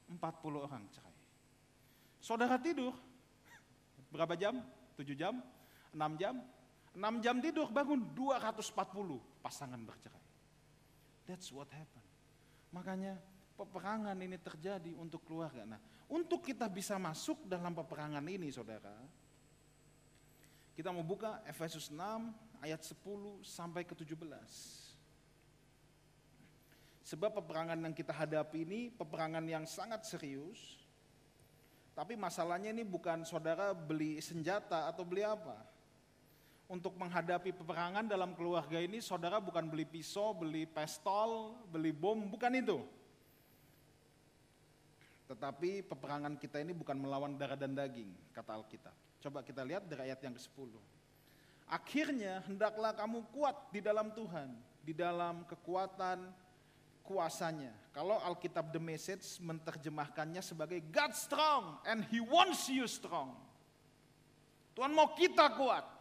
40 0.06 0.22
orang 0.70 0.84
cerai. 0.94 1.18
Saudara 2.22 2.62
tidur, 2.62 2.94
berapa 4.14 4.38
jam? 4.38 4.62
7 5.00 5.18
jam? 5.18 5.42
6 5.94 6.20
jam, 6.20 6.42
6 6.94 7.24
jam 7.26 7.38
tidur 7.42 7.70
bangun 7.70 8.02
240 8.18 9.42
pasangan 9.42 9.82
bercerai. 9.82 10.26
That's 11.26 11.50
what 11.50 11.70
happened. 11.74 12.10
Makanya 12.74 13.18
peperangan 13.54 14.18
ini 14.18 14.38
terjadi 14.42 14.94
untuk 14.98 15.24
keluarga. 15.26 15.64
Nah, 15.64 15.82
untuk 16.10 16.42
kita 16.46 16.70
bisa 16.70 16.98
masuk 16.98 17.46
dalam 17.46 17.72
peperangan 17.72 18.26
ini 18.26 18.50
saudara, 18.50 18.94
kita 20.74 20.90
mau 20.90 21.06
buka 21.06 21.46
Efesus 21.46 21.94
6 21.94 21.98
ayat 22.62 22.82
10 22.82 23.46
sampai 23.46 23.86
ke 23.86 23.94
17. 23.94 24.14
Sebab 27.04 27.32
peperangan 27.44 27.78
yang 27.78 27.94
kita 27.94 28.16
hadapi 28.16 28.66
ini 28.66 28.80
peperangan 28.90 29.44
yang 29.46 29.66
sangat 29.70 30.08
serius. 30.08 30.82
Tapi 31.94 32.18
masalahnya 32.18 32.74
ini 32.74 32.82
bukan 32.82 33.22
saudara 33.22 33.70
beli 33.78 34.18
senjata 34.18 34.90
atau 34.90 35.06
beli 35.06 35.22
apa 35.22 35.73
untuk 36.74 36.98
menghadapi 36.98 37.54
peperangan 37.54 38.10
dalam 38.10 38.34
keluarga 38.34 38.82
ini 38.82 38.98
saudara 38.98 39.38
bukan 39.38 39.70
beli 39.70 39.86
pisau, 39.86 40.34
beli 40.34 40.66
pistol, 40.66 41.54
beli 41.70 41.94
bom, 41.94 42.18
bukan 42.26 42.50
itu. 42.58 42.82
Tetapi 45.30 45.86
peperangan 45.86 46.34
kita 46.42 46.58
ini 46.66 46.74
bukan 46.74 46.98
melawan 46.98 47.38
darah 47.38 47.54
dan 47.54 47.78
daging, 47.78 48.10
kata 48.34 48.58
Alkitab. 48.58 48.96
Coba 49.22 49.46
kita 49.46 49.62
lihat 49.62 49.86
dari 49.86 50.10
ayat 50.10 50.18
yang 50.26 50.34
ke-10. 50.34 50.74
Akhirnya 51.70 52.42
hendaklah 52.50 52.98
kamu 52.98 53.22
kuat 53.30 53.70
di 53.70 53.80
dalam 53.80 54.10
Tuhan, 54.10 54.50
di 54.82 54.98
dalam 54.98 55.46
kekuatan 55.46 56.26
kuasanya. 57.06 57.72
Kalau 57.94 58.18
Alkitab 58.18 58.74
The 58.74 58.82
Message 58.82 59.38
menerjemahkannya 59.46 60.42
sebagai 60.42 60.82
God 60.90 61.14
strong 61.14 61.78
and 61.86 62.02
He 62.10 62.18
wants 62.18 62.66
you 62.66 62.90
strong. 62.90 63.38
Tuhan 64.74 64.90
mau 64.90 65.14
kita 65.14 65.54
kuat. 65.54 65.93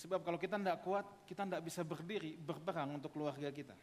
Sebab 0.00 0.24
kalau 0.24 0.40
kita 0.40 0.56
tidak 0.56 0.80
kuat, 0.80 1.04
kita 1.28 1.44
tidak 1.44 1.60
bisa 1.60 1.84
berdiri, 1.84 2.32
berperang 2.40 2.96
untuk 2.96 3.12
keluarga 3.12 3.52
kita. 3.52 3.76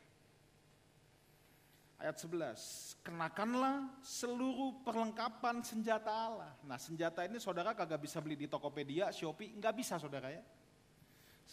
Ayat 2.01 2.17
11, 2.17 3.05
kenakanlah 3.05 3.85
seluruh 4.01 4.81
perlengkapan 4.81 5.61
senjata 5.61 6.09
Allah. 6.09 6.49
Nah 6.65 6.81
senjata 6.81 7.21
ini 7.21 7.37
saudara 7.37 7.77
kagak 7.77 8.01
bisa 8.01 8.17
beli 8.17 8.33
di 8.33 8.49
Tokopedia, 8.49 9.13
Shopee, 9.13 9.53
nggak 9.61 9.73
bisa 9.77 10.01
saudara 10.01 10.33
ya. 10.33 10.41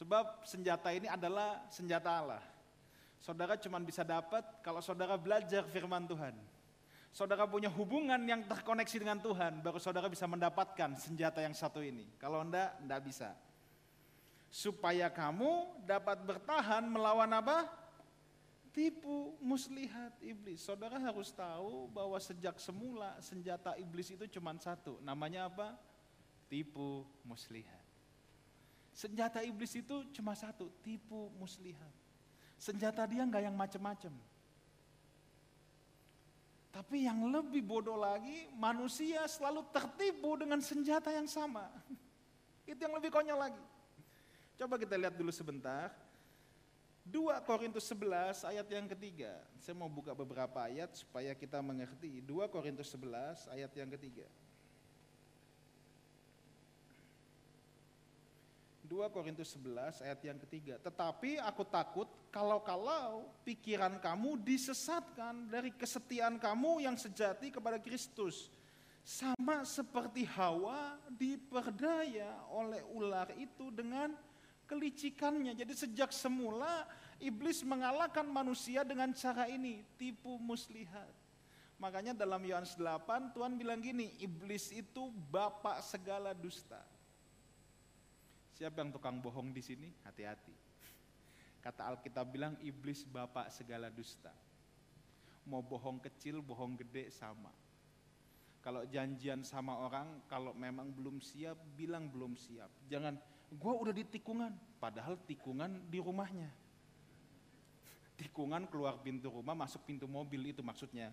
Sebab 0.00 0.48
senjata 0.48 0.88
ini 0.96 1.12
adalah 1.12 1.68
senjata 1.68 2.08
Allah. 2.08 2.42
Saudara 3.20 3.60
cuma 3.60 3.76
bisa 3.84 4.00
dapat 4.00 4.44
kalau 4.64 4.80
saudara 4.80 5.20
belajar 5.20 5.64
firman 5.68 6.08
Tuhan. 6.08 6.32
Saudara 7.12 7.44
punya 7.44 7.68
hubungan 7.68 8.20
yang 8.24 8.48
terkoneksi 8.48 8.96
dengan 8.96 9.20
Tuhan, 9.20 9.60
baru 9.60 9.76
saudara 9.76 10.08
bisa 10.08 10.24
mendapatkan 10.24 10.96
senjata 10.96 11.44
yang 11.44 11.52
satu 11.52 11.84
ini. 11.84 12.08
Kalau 12.16 12.40
enggak, 12.40 12.80
enggak 12.80 13.00
bisa 13.04 13.28
supaya 14.54 15.10
kamu 15.10 15.82
dapat 15.82 16.22
bertahan 16.22 16.86
melawan 16.86 17.26
apa? 17.34 17.66
Tipu 18.70 19.34
muslihat 19.42 20.14
iblis. 20.22 20.62
Saudara 20.62 20.94
harus 20.94 21.34
tahu 21.34 21.90
bahwa 21.90 22.14
sejak 22.22 22.62
semula 22.62 23.18
senjata 23.18 23.74
iblis 23.74 24.14
itu 24.14 24.30
cuma 24.38 24.54
satu. 24.62 25.02
Namanya 25.02 25.50
apa? 25.50 25.74
Tipu 26.46 27.02
muslihat. 27.26 27.82
Senjata 28.94 29.42
iblis 29.42 29.74
itu 29.74 30.06
cuma 30.14 30.38
satu, 30.38 30.70
tipu 30.86 31.34
muslihat. 31.34 31.90
Senjata 32.54 33.02
dia 33.10 33.26
nggak 33.26 33.50
yang 33.50 33.58
macem-macem. 33.58 34.14
Tapi 36.70 37.10
yang 37.10 37.26
lebih 37.26 37.62
bodoh 37.62 37.98
lagi, 37.98 38.46
manusia 38.54 39.26
selalu 39.26 39.66
tertipu 39.74 40.38
dengan 40.38 40.62
senjata 40.62 41.10
yang 41.10 41.26
sama. 41.26 41.70
Itu 42.70 42.78
yang 42.82 42.98
lebih 42.98 43.14
konyol 43.14 43.38
lagi. 43.38 43.73
Coba 44.54 44.78
kita 44.78 44.94
lihat 44.94 45.14
dulu 45.18 45.34
sebentar. 45.34 45.90
2 47.04 47.36
Korintus 47.44 47.84
11 47.92 48.48
ayat 48.48 48.64
yang 48.64 48.88
ketiga. 48.88 49.36
Saya 49.60 49.76
mau 49.76 49.92
buka 49.92 50.16
beberapa 50.16 50.56
ayat 50.64 50.88
supaya 50.96 51.36
kita 51.36 51.60
mengerti. 51.60 52.24
2 52.24 52.48
Korintus 52.48 52.88
11 52.96 53.52
ayat 53.52 53.72
yang 53.76 53.92
ketiga. 53.92 54.24
2 58.84 59.10
Korintus 59.10 59.52
11 59.58 60.04
ayat 60.06 60.20
yang 60.22 60.38
ketiga. 60.48 60.78
Tetapi 60.80 61.42
aku 61.42 61.66
takut 61.66 62.08
kalau-kalau 62.30 63.26
pikiran 63.42 63.98
kamu 63.98 64.40
disesatkan 64.40 65.50
dari 65.50 65.72
kesetiaan 65.74 66.36
kamu 66.38 66.84
yang 66.84 66.96
sejati 66.96 67.50
kepada 67.50 67.80
Kristus. 67.80 68.48
Sama 69.04 69.68
seperti 69.68 70.24
Hawa 70.24 70.96
diperdaya 71.12 72.48
oleh 72.48 72.80
ular 72.96 73.28
itu 73.36 73.68
dengan 73.68 74.16
kelicikannya. 74.74 75.54
Jadi 75.54 75.70
sejak 75.78 76.10
semula 76.10 76.82
iblis 77.22 77.62
mengalahkan 77.62 78.26
manusia 78.26 78.82
dengan 78.82 79.14
cara 79.14 79.46
ini, 79.46 79.86
tipu 79.94 80.34
muslihat. 80.42 81.14
Makanya 81.78 82.10
dalam 82.10 82.42
Yohanes 82.42 82.74
8 82.74 83.30
Tuhan 83.30 83.54
bilang 83.54 83.78
gini, 83.78 84.10
iblis 84.18 84.74
itu 84.74 85.14
bapak 85.30 85.78
segala 85.86 86.34
dusta. 86.34 86.82
Siapa 88.58 88.82
yang 88.82 88.90
tukang 88.90 89.18
bohong 89.22 89.54
di 89.54 89.62
sini? 89.62 89.90
Hati-hati. 90.06 90.54
Kata 91.62 91.94
Alkitab 91.94 92.26
bilang 92.30 92.54
iblis 92.62 93.06
bapak 93.06 93.50
segala 93.50 93.90
dusta. 93.90 94.30
Mau 95.46 95.62
bohong 95.62 96.02
kecil, 96.02 96.42
bohong 96.42 96.78
gede 96.78 97.10
sama. 97.10 97.50
Kalau 98.64 98.86
janjian 98.88 99.44
sama 99.44 99.76
orang, 99.76 100.24
kalau 100.24 100.56
memang 100.56 100.88
belum 100.88 101.20
siap, 101.20 101.58
bilang 101.76 102.08
belum 102.08 102.32
siap. 102.32 102.72
Jangan, 102.88 103.20
gua 103.56 103.78
udah 103.78 103.94
di 103.94 104.04
tikungan, 104.06 104.52
padahal 104.82 105.18
tikungan 105.24 105.86
di 105.90 105.98
rumahnya. 106.02 106.50
Tikungan 108.14 108.70
keluar 108.70 109.02
pintu 109.02 109.26
rumah, 109.26 109.58
masuk 109.58 109.82
pintu 109.82 110.06
mobil 110.06 110.54
itu 110.54 110.62
maksudnya. 110.62 111.10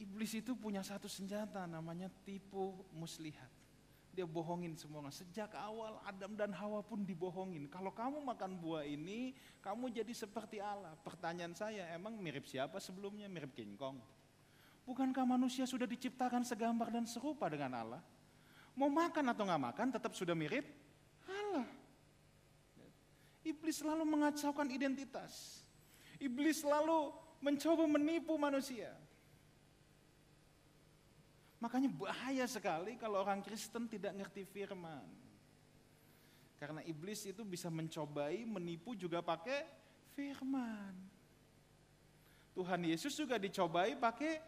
Iblis 0.00 0.32
itu 0.32 0.56
punya 0.56 0.80
satu 0.80 1.06
senjata 1.06 1.68
namanya 1.68 2.08
tipu 2.24 2.72
muslihat. 2.96 3.52
Dia 4.10 4.26
bohongin 4.26 4.74
semua. 4.74 5.06
Sejak 5.12 5.54
awal 5.54 6.02
Adam 6.02 6.34
dan 6.34 6.50
Hawa 6.50 6.82
pun 6.82 7.06
dibohongin. 7.06 7.70
Kalau 7.70 7.94
kamu 7.94 8.18
makan 8.24 8.58
buah 8.58 8.82
ini, 8.82 9.36
kamu 9.62 9.92
jadi 9.94 10.10
seperti 10.10 10.58
Allah. 10.58 10.98
Pertanyaan 11.04 11.54
saya, 11.54 11.86
emang 11.94 12.18
mirip 12.18 12.48
siapa 12.48 12.82
sebelumnya? 12.82 13.30
Mirip 13.30 13.54
King 13.54 13.78
Kong. 13.78 14.02
Bukankah 14.84 15.22
manusia 15.22 15.68
sudah 15.68 15.86
diciptakan 15.86 16.42
segambar 16.42 16.90
dan 16.90 17.06
serupa 17.06 17.46
dengan 17.46 17.72
Allah? 17.76 18.02
Mau 18.74 18.88
makan 18.88 19.32
atau 19.32 19.44
nggak 19.44 19.62
makan 19.72 19.88
tetap 19.92 20.12
sudah 20.16 20.34
mirip 20.34 20.66
Allah. 21.28 21.68
Iblis 23.44 23.80
selalu 23.80 24.04
mengacaukan 24.04 24.68
identitas. 24.72 25.64
Iblis 26.20 26.64
selalu 26.64 27.12
mencoba 27.40 27.84
menipu 27.88 28.36
manusia. 28.36 28.92
Makanya 31.60 31.92
bahaya 31.92 32.48
sekali 32.48 32.96
kalau 32.96 33.20
orang 33.20 33.44
Kristen 33.44 33.84
tidak 33.84 34.16
ngerti 34.16 34.48
firman. 34.48 35.04
Karena 36.56 36.84
iblis 36.84 37.24
itu 37.24 37.40
bisa 37.44 37.72
mencobai, 37.72 38.44
menipu 38.44 38.92
juga 38.92 39.24
pakai 39.24 39.64
firman. 40.12 40.92
Tuhan 42.52 42.80
Yesus 42.84 43.16
juga 43.16 43.40
dicobai 43.40 43.96
pakai 43.96 44.40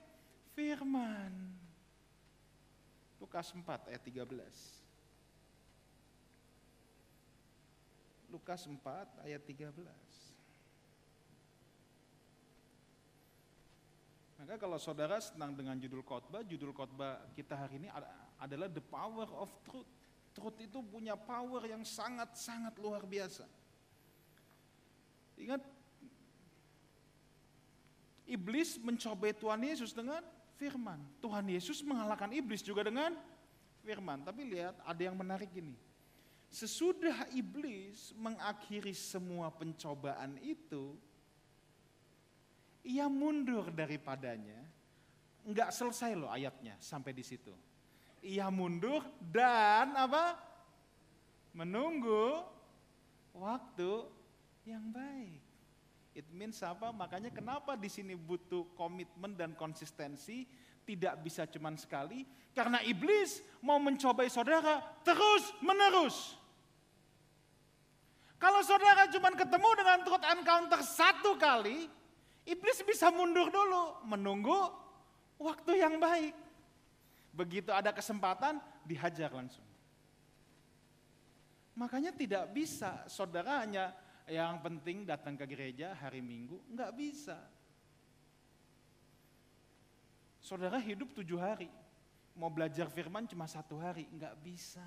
firman. 0.53 1.33
Lukas 3.23 3.55
4 3.55 3.89
ayat 3.93 4.03
13. 4.03 4.29
Lukas 8.33 8.65
4 8.65 9.29
ayat 9.29 9.43
13. 9.45 9.73
Maka 14.43 14.59
kalau 14.59 14.75
saudara 14.75 15.23
senang 15.23 15.55
dengan 15.55 15.79
judul 15.79 16.03
khotbah, 16.03 16.43
judul 16.43 16.75
khotbah 16.75 17.31
kita 17.39 17.55
hari 17.55 17.79
ini 17.79 17.87
adalah 18.43 18.67
the 18.67 18.83
power 18.83 19.31
of 19.39 19.53
truth. 19.63 19.87
Truth 20.35 20.59
itu 20.65 20.83
punya 20.83 21.15
power 21.15 21.63
yang 21.69 21.87
sangat-sangat 21.87 22.75
luar 22.81 23.07
biasa. 23.07 23.47
Ingat, 25.39 25.63
iblis 28.27 28.81
mencobai 28.83 29.37
Tuhan 29.37 29.63
Yesus 29.63 29.95
dengan 29.95 30.25
firman. 30.63 31.03
Tuhan 31.19 31.43
Yesus 31.51 31.83
mengalahkan 31.83 32.31
iblis 32.31 32.63
juga 32.63 32.87
dengan 32.87 33.19
firman. 33.83 34.23
Tapi 34.23 34.47
lihat, 34.47 34.79
ada 34.87 35.03
yang 35.03 35.19
menarik 35.19 35.51
ini. 35.59 35.75
Sesudah 36.47 37.27
iblis 37.35 38.15
mengakhiri 38.15 38.95
semua 38.95 39.51
pencobaan 39.51 40.39
itu, 40.39 40.95
ia 42.87 43.11
mundur 43.11 43.75
daripadanya. 43.75 44.63
Enggak 45.43 45.75
selesai 45.75 46.15
loh 46.15 46.31
ayatnya 46.31 46.79
sampai 46.79 47.11
di 47.11 47.27
situ. 47.27 47.51
Ia 48.23 48.47
mundur 48.55 49.03
dan 49.19 49.99
apa? 49.99 50.39
Menunggu 51.59 52.47
waktu 53.35 54.07
yang 54.63 54.95
baik. 54.95 55.52
It 56.13 56.29
means 56.29 56.61
apa? 56.61 56.93
Makanya 56.93 57.33
kenapa 57.33 57.73
di 57.77 57.89
sini 57.89 58.13
butuh 58.13 58.77
komitmen 58.77 59.33
dan 59.33 59.57
konsistensi 59.57 60.45
tidak 60.85 61.25
bisa 61.25 61.49
cuman 61.49 61.79
sekali 61.79 62.27
karena 62.53 62.83
iblis 62.85 63.41
mau 63.65 63.81
mencobai 63.81 64.29
saudara 64.29 64.83
terus 65.01 65.57
menerus. 65.65 66.37
Kalau 68.37 68.61
saudara 68.67 69.07
cuma 69.07 69.31
ketemu 69.33 69.71
dengan 69.79 69.99
truth 70.03 70.27
encounter 70.27 70.81
satu 70.83 71.39
kali, 71.39 71.87
Iblis 72.43 72.83
bisa 72.83 73.07
mundur 73.15 73.55
dulu, 73.55 74.03
menunggu 74.03 74.67
waktu 75.39 75.79
yang 75.79 76.03
baik. 76.03 76.35
Begitu 77.31 77.71
ada 77.71 77.95
kesempatan, 77.95 78.59
dihajar 78.83 79.31
langsung. 79.31 79.65
Makanya 81.79 82.11
tidak 82.13 82.51
bisa 82.51 83.07
saudara 83.07 83.63
hanya 83.63 83.95
yang 84.31 84.63
penting 84.63 85.07
datang 85.07 85.35
ke 85.35 85.45
gereja 85.49 85.95
hari 85.99 86.23
Minggu, 86.23 86.61
nggak 86.71 86.93
bisa. 86.95 87.39
Saudara 90.43 90.79
hidup 90.83 91.15
tujuh 91.15 91.39
hari, 91.39 91.71
mau 92.35 92.51
belajar 92.51 92.91
firman 92.91 93.27
cuma 93.27 93.47
satu 93.47 93.79
hari, 93.79 94.07
nggak 94.11 94.35
bisa. 94.43 94.87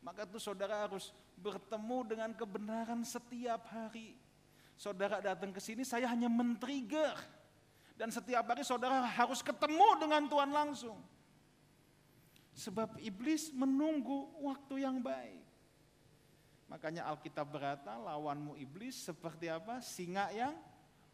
Maka 0.00 0.24
tuh 0.24 0.40
saudara 0.40 0.88
harus 0.88 1.12
bertemu 1.36 1.98
dengan 2.08 2.30
kebenaran 2.32 3.04
setiap 3.04 3.68
hari 3.68 4.16
saudara 4.80 5.20
datang 5.20 5.52
ke 5.52 5.60
sini, 5.60 5.84
saya 5.84 6.08
hanya 6.08 6.32
men-trigger. 6.32 7.12
Dan 8.00 8.08
setiap 8.08 8.48
hari 8.48 8.64
saudara 8.64 9.04
harus 9.04 9.44
ketemu 9.44 10.00
dengan 10.00 10.24
Tuhan 10.24 10.48
langsung. 10.48 10.96
Sebab 12.56 12.96
iblis 12.96 13.52
menunggu 13.52 14.40
waktu 14.40 14.88
yang 14.88 15.04
baik. 15.04 15.44
Makanya 16.70 17.10
Alkitab 17.10 17.50
berkata 17.50 17.98
lawanmu 17.98 18.54
iblis 18.54 18.94
seperti 18.94 19.50
apa? 19.50 19.82
Singa 19.82 20.30
yang 20.30 20.54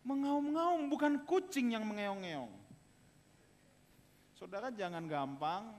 mengaum-ngaum, 0.04 0.86
bukan 0.92 1.24
kucing 1.24 1.72
yang 1.72 1.88
mengeong-ngeong. 1.88 2.52
Saudara 4.36 4.68
jangan 4.68 5.08
gampang, 5.08 5.72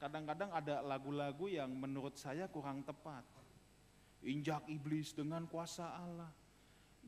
kadang-kadang 0.00 0.50
ada 0.56 0.80
lagu-lagu 0.80 1.52
yang 1.52 1.68
menurut 1.68 2.16
saya 2.16 2.48
kurang 2.48 2.80
tepat. 2.80 3.22
Injak 4.24 4.64
iblis 4.66 5.12
dengan 5.12 5.44
kuasa 5.44 5.94
Allah 5.94 6.32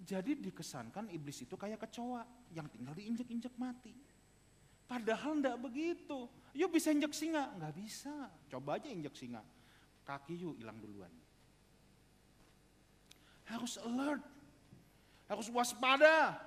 jadi 0.00 0.32
dikesankan 0.32 1.12
iblis 1.12 1.44
itu 1.44 1.52
kayak 1.60 1.84
kecoa 1.84 2.24
yang 2.56 2.64
tinggal 2.72 2.96
diinjek-injek 2.96 3.52
mati. 3.60 3.92
Padahal 4.88 5.38
enggak 5.38 5.60
begitu. 5.60 6.26
Yuk 6.56 6.72
bisa 6.72 6.88
injek 6.90 7.12
singa? 7.12 7.52
Enggak 7.52 7.76
bisa. 7.76 8.32
Coba 8.48 8.80
aja 8.80 8.88
injek 8.88 9.12
singa. 9.12 9.44
Kaki 10.02 10.40
yuk 10.40 10.56
hilang 10.56 10.80
duluan. 10.80 11.12
Harus 13.50 13.76
alert. 13.82 14.22
Harus 15.26 15.50
waspada. 15.50 16.38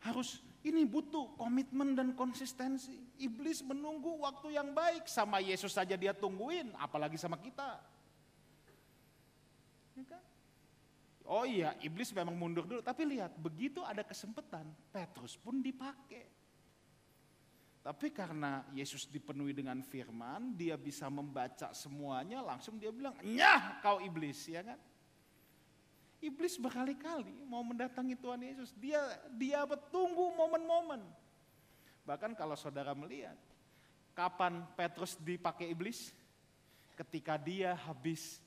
Harus 0.00 0.38
ini 0.66 0.82
butuh 0.86 1.34
komitmen 1.38 1.94
dan 1.94 2.14
konsistensi. 2.14 2.94
Iblis 3.18 3.62
menunggu 3.66 4.22
waktu 4.22 4.54
yang 4.54 4.70
baik. 4.74 5.06
Sama 5.10 5.42
Yesus 5.42 5.74
saja 5.74 5.94
dia 5.98 6.14
tungguin, 6.14 6.74
apalagi 6.78 7.18
sama 7.18 7.38
kita. 7.38 7.82
Ya 9.94 10.04
kan? 10.06 10.22
Oh 11.26 11.42
iya, 11.42 11.74
iblis 11.82 12.14
memang 12.14 12.38
mundur 12.38 12.62
dulu. 12.62 12.78
Tapi 12.82 13.02
lihat, 13.02 13.34
begitu 13.34 13.82
ada 13.82 14.06
kesempatan, 14.06 14.62
Petrus 14.94 15.34
pun 15.34 15.58
dipakai. 15.58 16.30
Tapi 17.82 18.10
karena 18.10 18.66
Yesus 18.74 19.06
dipenuhi 19.06 19.54
dengan 19.54 19.78
firman, 19.82 20.54
dia 20.58 20.74
bisa 20.74 21.06
membaca 21.06 21.70
semuanya, 21.70 22.42
langsung 22.42 22.78
dia 22.78 22.90
bilang, 22.90 23.14
nyah 23.22 23.78
kau 23.78 24.02
iblis, 24.02 24.50
ya 24.50 24.66
kan? 24.66 24.78
Iblis 26.20 26.56
berkali-kali 26.56 27.44
mau 27.44 27.60
mendatangi 27.60 28.16
Tuhan 28.16 28.40
Yesus. 28.40 28.72
Dia 28.76 29.00
dia 29.36 29.60
bertunggu 29.68 30.32
momen-momen. 30.32 31.04
Bahkan 32.06 32.38
kalau 32.38 32.54
saudara 32.54 32.94
melihat, 32.94 33.36
kapan 34.16 34.64
Petrus 34.78 35.18
dipakai 35.18 35.68
iblis? 35.68 36.14
Ketika 36.96 37.36
dia 37.36 37.76
habis 37.76 38.40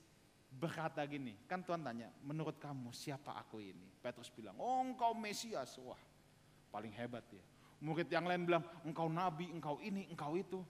berkata 0.50 1.06
gini, 1.06 1.38
kan 1.46 1.62
Tuhan 1.62 1.86
tanya, 1.86 2.10
menurut 2.26 2.58
kamu 2.58 2.90
siapa 2.90 3.38
aku 3.38 3.62
ini? 3.62 3.86
Petrus 4.02 4.34
bilang, 4.34 4.58
oh 4.58 4.82
engkau 4.82 5.14
Mesias, 5.14 5.78
wah 5.78 6.00
paling 6.74 6.90
hebat 6.98 7.22
ya. 7.30 7.44
Murid 7.80 8.10
yang 8.10 8.26
lain 8.26 8.50
bilang, 8.50 8.66
engkau 8.82 9.06
nabi, 9.06 9.46
engkau 9.54 9.78
ini, 9.80 10.10
engkau 10.10 10.34
itu. 10.34 10.66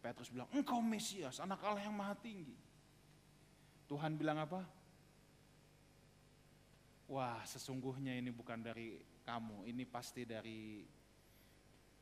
Petrus 0.00 0.32
bilang, 0.32 0.48
engkau 0.56 0.80
Mesias, 0.80 1.36
anak 1.44 1.60
Allah 1.60 1.84
yang 1.84 1.92
maha 1.92 2.16
tinggi. 2.16 2.56
Tuhan 3.86 4.16
bilang 4.16 4.40
apa? 4.40 4.64
Wah 7.06 7.38
sesungguhnya 7.46 8.18
ini 8.18 8.34
bukan 8.34 8.58
dari 8.58 8.98
kamu, 9.22 9.66
ini 9.70 9.86
pasti 9.86 10.26
dari 10.26 10.82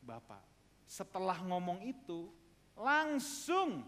Bapak. 0.00 0.40
Setelah 0.88 1.40
ngomong 1.44 1.84
itu, 1.84 2.32
langsung 2.76 3.84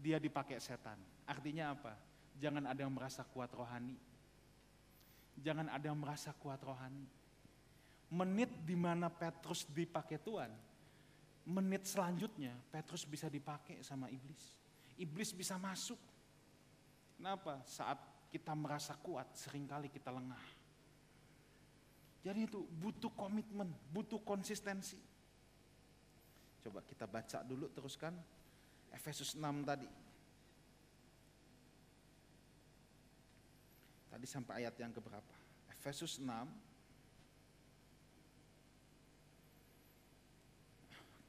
dia 0.00 0.16
dipakai 0.16 0.60
setan. 0.60 0.96
Artinya 1.28 1.72
apa? 1.72 1.96
Jangan 2.36 2.68
ada 2.68 2.80
yang 2.84 2.92
merasa 2.92 3.24
kuat 3.24 3.52
rohani. 3.52 3.96
Jangan 5.36 5.68
ada 5.68 5.84
yang 5.92 6.00
merasa 6.00 6.32
kuat 6.36 6.60
rohani. 6.64 7.04
Menit 8.08 8.48
di 8.64 8.76
mana 8.78 9.10
Petrus 9.10 9.66
dipakai 9.66 10.16
Tuhan, 10.22 10.48
menit 11.46 11.84
selanjutnya 11.84 12.54
Petrus 12.70 13.02
bisa 13.02 13.26
dipakai 13.26 13.82
sama 13.82 14.08
iblis. 14.08 14.56
Iblis 14.96 15.34
bisa 15.34 15.58
masuk. 15.60 15.98
Kenapa? 17.18 17.60
Saat 17.66 17.98
kita 18.36 18.52
merasa 18.52 18.92
kuat, 19.00 19.32
sering 19.32 19.64
kali 19.64 19.88
kita 19.88 20.12
lengah. 20.12 20.44
Jadi 22.20 22.44
itu 22.44 22.60
butuh 22.68 23.08
komitmen, 23.16 23.72
butuh 23.88 24.20
konsistensi. 24.20 25.00
Coba 26.60 26.84
kita 26.84 27.08
baca 27.08 27.40
dulu 27.40 27.72
teruskan 27.72 28.12
Efesus 28.92 29.32
6 29.40 29.40
tadi. 29.64 29.88
Tadi 34.12 34.26
sampai 34.28 34.60
ayat 34.60 34.76
yang 34.76 34.92
keberapa? 34.92 35.32
Efesus 35.72 36.20
6 36.20 36.28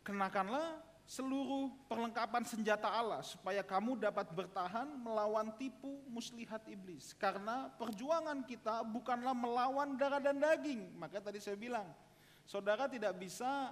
Kenakanlah 0.03 0.86
seluruh 1.07 1.71
perlengkapan 1.87 2.43
senjata 2.43 2.91
Allah 2.91 3.23
supaya 3.23 3.63
kamu 3.63 3.95
dapat 3.95 4.27
bertahan 4.35 4.91
melawan 4.99 5.55
tipu 5.55 6.03
muslihat 6.11 6.67
iblis. 6.67 7.15
Karena 7.15 7.71
perjuangan 7.79 8.43
kita 8.43 8.83
bukanlah 8.83 9.31
melawan 9.31 9.95
darah 9.95 10.19
dan 10.19 10.43
daging. 10.43 10.91
Maka 10.99 11.23
tadi 11.23 11.39
saya 11.39 11.55
bilang, 11.55 11.87
saudara 12.43 12.91
tidak 12.91 13.15
bisa 13.15 13.71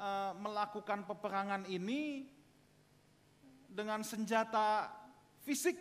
uh, 0.00 0.32
melakukan 0.40 1.04
peperangan 1.04 1.68
ini 1.68 2.24
dengan 3.68 4.00
senjata 4.00 4.88
fisik. 5.44 5.76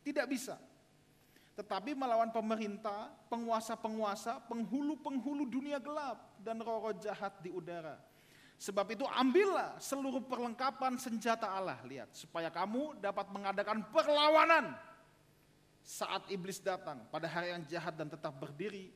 Tidak 0.00 0.24
bisa. 0.24 0.56
Tetapi 1.54 1.92
melawan 1.92 2.32
pemerintah, 2.32 3.12
penguasa-penguasa, 3.28 4.40
penghulu-penghulu 4.48 5.46
dunia 5.46 5.78
gelap, 5.78 6.40
dan 6.40 6.64
roh-roh 6.64 6.96
jahat 6.96 7.40
di 7.44 7.52
udara 7.52 8.13
Sebab 8.54 8.86
itu 8.94 9.04
ambillah 9.04 9.76
seluruh 9.82 10.22
perlengkapan 10.24 10.94
senjata 10.96 11.50
Allah, 11.50 11.78
lihat, 11.84 12.14
supaya 12.14 12.48
kamu 12.48 13.02
dapat 13.02 13.26
mengadakan 13.34 13.82
perlawanan 13.90 14.72
saat 15.84 16.24
iblis 16.32 16.62
datang 16.64 17.04
pada 17.12 17.28
hari 17.28 17.52
yang 17.52 17.62
jahat 17.68 17.92
dan 17.92 18.08
tetap 18.08 18.32
berdiri. 18.40 18.94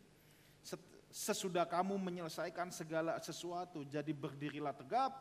Sesudah 1.08 1.64
kamu 1.64 1.96
menyelesaikan 2.00 2.68
segala 2.72 3.16
sesuatu, 3.20 3.84
jadi 3.84 4.12
berdirilah 4.12 4.76
tegap. 4.76 5.12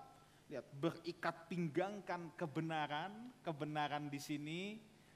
Lihat, 0.48 0.68
berikat 0.80 1.36
pinggangkan 1.52 2.32
kebenaran, 2.40 3.36
kebenaran 3.44 4.08
di 4.08 4.16
sini 4.16 4.62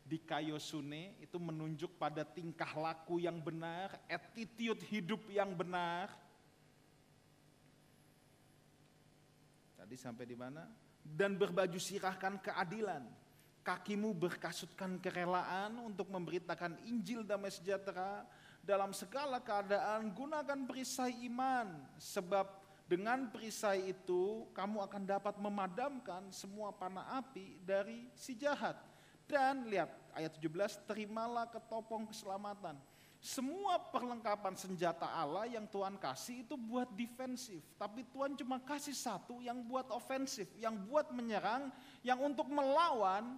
di 0.04 0.20
Kayosune 0.20 1.16
itu 1.24 1.40
menunjuk 1.40 1.96
pada 1.96 2.28
tingkah 2.28 2.68
laku 2.76 3.24
yang 3.24 3.40
benar, 3.40 3.96
attitude 4.12 4.84
hidup 4.92 5.24
yang 5.32 5.56
benar, 5.56 6.12
Tadi 9.82 9.98
sampai 9.98 10.30
di 10.30 10.38
mana? 10.38 10.70
Dan 11.02 11.42
berbaju 11.42 11.82
sirahkan 11.82 12.38
keadilan. 12.38 13.02
Kakimu 13.66 14.14
berkasutkan 14.14 15.02
kerelaan 15.02 15.82
untuk 15.82 16.06
memberitakan 16.14 16.78
Injil 16.86 17.26
damai 17.26 17.50
sejahtera 17.50 18.22
dalam 18.62 18.94
segala 18.94 19.42
keadaan 19.42 20.14
gunakan 20.14 20.70
perisai 20.70 21.26
iman 21.26 21.82
sebab 21.98 22.46
dengan 22.86 23.26
perisai 23.34 23.90
itu 23.90 24.46
kamu 24.54 24.86
akan 24.86 25.02
dapat 25.02 25.42
memadamkan 25.42 26.30
semua 26.30 26.70
panah 26.70 27.18
api 27.18 27.58
dari 27.66 28.06
si 28.14 28.38
jahat. 28.38 28.78
Dan 29.26 29.66
lihat 29.66 29.90
ayat 30.14 30.38
17, 30.38 30.86
terimalah 30.86 31.50
ketopong 31.50 32.06
keselamatan 32.06 32.78
semua 33.22 33.78
perlengkapan 33.78 34.58
senjata 34.58 35.06
Allah 35.06 35.46
yang 35.46 35.70
Tuhan 35.70 35.94
kasih 36.02 36.42
itu 36.42 36.58
buat 36.58 36.90
defensif, 36.98 37.62
tapi 37.78 38.02
Tuhan 38.10 38.34
cuma 38.34 38.58
kasih 38.58 38.98
satu 38.98 39.46
yang 39.46 39.62
buat 39.62 39.94
ofensif, 39.94 40.50
yang 40.58 40.74
buat 40.90 41.14
menyerang, 41.14 41.70
yang 42.02 42.18
untuk 42.18 42.50
melawan 42.50 43.38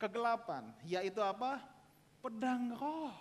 kegelapan, 0.00 0.72
yaitu 0.88 1.20
apa? 1.20 1.60
Pedang 2.24 2.72
roh, 2.80 3.12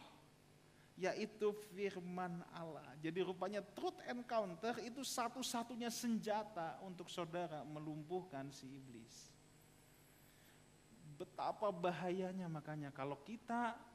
yaitu 0.96 1.52
firman 1.76 2.40
Allah. 2.56 2.88
Jadi 3.04 3.20
rupanya 3.20 3.60
truth 3.60 4.00
encounter 4.08 4.80
itu 4.80 5.04
satu-satunya 5.04 5.92
senjata 5.92 6.80
untuk 6.80 7.12
saudara 7.12 7.68
melumpuhkan 7.68 8.48
si 8.56 8.72
iblis. 8.72 9.36
Betapa 11.20 11.76
bahayanya 11.76 12.48
makanya 12.48 12.88
kalau 12.96 13.20
kita 13.20 13.91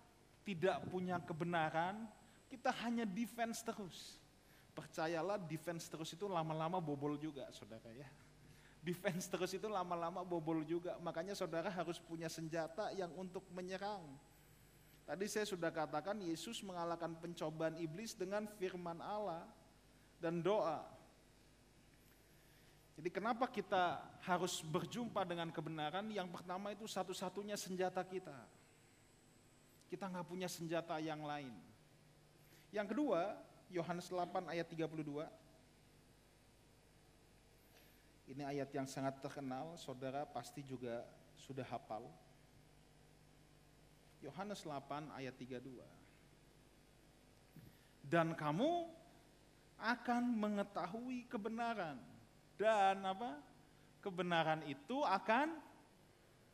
tidak 0.47 0.87
punya 0.87 1.19
kebenaran, 1.19 2.07
kita 2.47 2.71
hanya 2.87 3.03
defense 3.03 3.67
terus. 3.67 4.23
Percayalah 4.71 5.43
defense 5.43 5.91
terus 5.91 6.15
itu 6.15 6.31
lama-lama 6.31 6.79
bobol 6.79 7.19
juga 7.19 7.51
saudara 7.51 7.91
ya. 7.91 8.07
Defense 8.87 9.27
terus 9.27 9.51
itu 9.51 9.67
lama-lama 9.67 10.23
bobol 10.23 10.63
juga. 10.63 10.95
Makanya 11.03 11.35
saudara 11.35 11.67
harus 11.67 11.99
punya 11.99 12.31
senjata 12.31 12.95
yang 12.95 13.11
untuk 13.19 13.43
menyerang. 13.51 14.07
Tadi 15.03 15.27
saya 15.27 15.43
sudah 15.43 15.75
katakan 15.75 16.23
Yesus 16.23 16.63
mengalahkan 16.63 17.19
pencobaan 17.19 17.75
iblis 17.83 18.15
dengan 18.15 18.47
firman 18.47 19.03
Allah 19.03 19.43
dan 20.23 20.39
doa. 20.39 20.87
Jadi 22.95 23.11
kenapa 23.11 23.51
kita 23.51 24.01
harus 24.23 24.63
berjumpa 24.63 25.27
dengan 25.27 25.51
kebenaran? 25.51 26.07
Yang 26.09 26.33
pertama 26.33 26.73
itu 26.73 26.89
satu-satunya 26.89 27.59
senjata 27.59 28.01
kita. 28.07 28.35
Kita 29.87 30.11
nggak 30.11 30.27
punya 30.27 30.51
senjata 30.51 30.99
yang 30.99 31.23
lain. 31.23 31.55
Yang 32.75 32.87
kedua, 32.93 33.39
Yohanes 33.71 34.11
8 34.11 34.51
ayat 34.51 34.67
32. 34.67 35.27
Ini 38.27 38.43
ayat 38.43 38.69
yang 38.75 38.91
sangat 38.91 39.23
terkenal, 39.23 39.79
saudara 39.79 40.27
pasti 40.27 40.59
juga 40.67 41.07
sudah 41.39 41.63
hafal. 41.63 42.11
Yohanes 44.19 44.67
8 44.67 45.15
ayat 45.15 45.35
32. 45.39 45.87
Dan 48.03 48.35
kamu 48.35 48.91
akan 49.79 50.23
mengetahui 50.35 51.29
kebenaran 51.29 51.99
dan 52.57 53.03
apa? 53.05 53.39
Kebenaran 54.01 54.63
itu 54.65 55.03
akan 55.03 55.59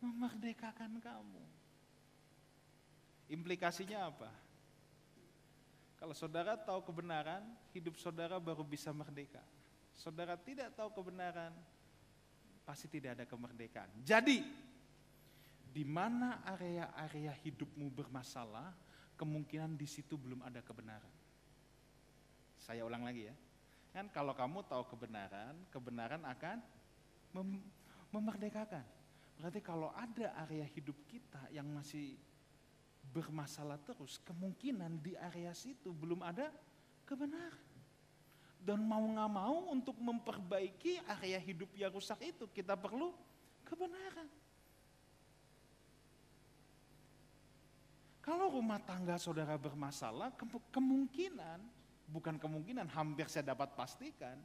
memerdekakan 0.03 0.99
kamu. 0.99 1.45
Implikasinya 3.33 4.13
apa? 4.13 4.29
Kalau 5.97 6.13
saudara 6.13 6.53
tahu 6.59 6.85
kebenaran, 6.85 7.41
hidup 7.73 7.97
saudara 7.97 8.37
baru 8.37 8.61
bisa 8.61 8.93
merdeka. 8.93 9.41
Saudara 9.97 10.37
tidak 10.37 10.77
tahu 10.77 10.93
kebenaran, 11.01 11.55
pasti 12.69 12.93
tidak 12.93 13.17
ada 13.17 13.25
kemerdekaan. 13.25 13.89
Jadi, 14.05 14.45
di 15.73 15.85
mana 15.89 16.45
area-area 16.45 17.33
hidupmu 17.41 17.89
bermasalah, 17.89 18.75
kemungkinan 19.17 19.79
di 19.81 19.89
situ 19.89 20.21
belum 20.21 20.45
ada 20.45 20.61
kebenaran. 20.61 21.15
Saya 22.61 22.85
ulang 22.85 23.07
lagi 23.07 23.31
ya. 23.31 23.35
Kan 23.97 24.13
kalau 24.13 24.37
kamu 24.37 24.67
tahu 24.69 24.93
kebenaran, 24.93 25.57
kebenaran 25.73 26.21
akan 26.27 26.59
mem 27.33 27.65
memerdekakan. 28.13 28.85
Berarti 29.41 29.61
kalau 29.65 29.89
ada 29.97 30.37
area 30.45 30.69
hidup 30.69 30.97
kita 31.09 31.49
yang 31.49 31.65
masih 31.73 32.19
bermasalah 33.11 33.77
terus, 33.83 34.23
kemungkinan 34.23 35.03
di 35.03 35.19
area 35.19 35.51
situ 35.53 35.91
belum 35.91 36.23
ada 36.23 36.49
kebenaran. 37.03 37.71
Dan 38.63 38.79
mau 38.87 39.03
nggak 39.03 39.31
mau 39.31 39.75
untuk 39.75 39.99
memperbaiki 39.99 41.03
area 41.19 41.43
hidup 41.43 41.75
yang 41.75 41.91
rusak 41.91 42.23
itu, 42.23 42.47
kita 42.47 42.79
perlu 42.79 43.11
kebenaran. 43.67 44.31
Kalau 48.23 48.55
rumah 48.55 48.79
tangga 48.79 49.19
saudara 49.19 49.59
bermasalah, 49.59 50.31
kemungkinan, 50.71 51.59
bukan 52.07 52.39
kemungkinan, 52.39 52.87
hampir 52.95 53.27
saya 53.27 53.51
dapat 53.51 53.75
pastikan, 53.75 54.39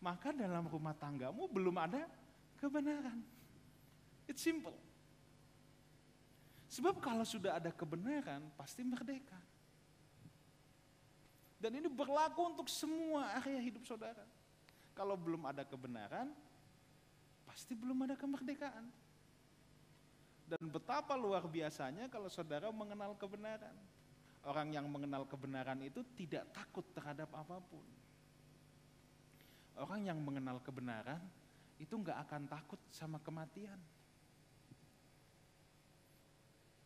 maka 0.00 0.32
dalam 0.32 0.64
rumah 0.64 0.96
tanggamu 0.96 1.44
belum 1.44 1.76
ada 1.76 2.08
kebenaran. 2.56 3.20
It's 4.24 4.40
simple. 4.40 4.89
Sebab 6.70 7.02
kalau 7.02 7.26
sudah 7.26 7.58
ada 7.58 7.74
kebenaran, 7.74 8.46
pasti 8.54 8.86
merdeka. 8.86 9.36
Dan 11.58 11.76
ini 11.76 11.90
berlaku 11.90 12.40
untuk 12.46 12.70
semua 12.70 13.36
area 13.42 13.58
hidup 13.58 13.82
saudara. 13.84 14.22
Kalau 14.94 15.18
belum 15.18 15.50
ada 15.50 15.66
kebenaran, 15.66 16.30
pasti 17.42 17.74
belum 17.74 18.06
ada 18.06 18.14
kemerdekaan. 18.14 18.86
Dan 20.46 20.62
betapa 20.70 21.18
luar 21.18 21.44
biasanya 21.50 22.06
kalau 22.06 22.30
saudara 22.30 22.70
mengenal 22.70 23.18
kebenaran. 23.18 23.74
Orang 24.40 24.72
yang 24.72 24.88
mengenal 24.88 25.28
kebenaran 25.28 25.76
itu 25.84 26.00
tidak 26.16 26.48
takut 26.54 26.86
terhadap 26.96 27.28
apa 27.36 27.60
pun. 27.60 27.84
Orang 29.76 30.06
yang 30.06 30.16
mengenal 30.16 30.62
kebenaran 30.64 31.20
itu 31.76 31.92
nggak 31.92 32.24
akan 32.24 32.48
takut 32.48 32.80
sama 32.88 33.20
kematian. 33.20 33.76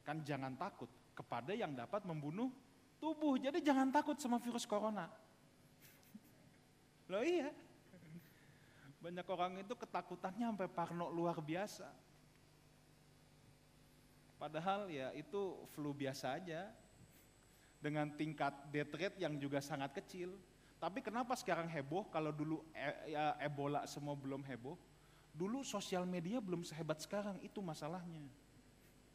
Kan 0.05 0.21
jangan 0.21 0.53
takut 0.55 0.87
kepada 1.17 1.57
yang 1.57 1.73
dapat 1.73 2.05
membunuh 2.05 2.53
tubuh. 3.01 3.41
Jadi 3.41 3.65
jangan 3.65 3.89
takut 3.89 4.21
sama 4.21 4.37
virus 4.39 4.69
corona. 4.69 5.09
Loh 7.09 7.25
iya. 7.25 7.49
Banyak 9.01 9.27
orang 9.29 9.61
itu 9.61 9.77
ketakutannya 9.77 10.49
sampai 10.49 10.69
parno 10.69 11.09
luar 11.09 11.41
biasa. 11.41 11.89
Padahal 14.41 14.93
ya 14.93 15.13
itu 15.17 15.65
flu 15.73 15.97
biasa 15.97 16.37
aja. 16.37 16.69
Dengan 17.81 18.09
tingkat 18.17 18.53
death 18.73 18.97
rate 18.97 19.21
yang 19.21 19.37
juga 19.37 19.61
sangat 19.61 19.93
kecil. 19.93 20.33
Tapi 20.81 21.01
kenapa 21.05 21.37
sekarang 21.37 21.69
heboh 21.69 22.09
kalau 22.13 22.33
dulu 22.33 22.61
e 22.73 23.13
ya, 23.13 23.37
Ebola 23.41 23.85
semua 23.85 24.17
belum 24.17 24.41
heboh? 24.45 24.77
Dulu 25.33 25.61
sosial 25.65 26.09
media 26.09 26.41
belum 26.41 26.65
sehebat 26.65 27.01
sekarang, 27.01 27.41
itu 27.41 27.61
masalahnya. 27.61 28.25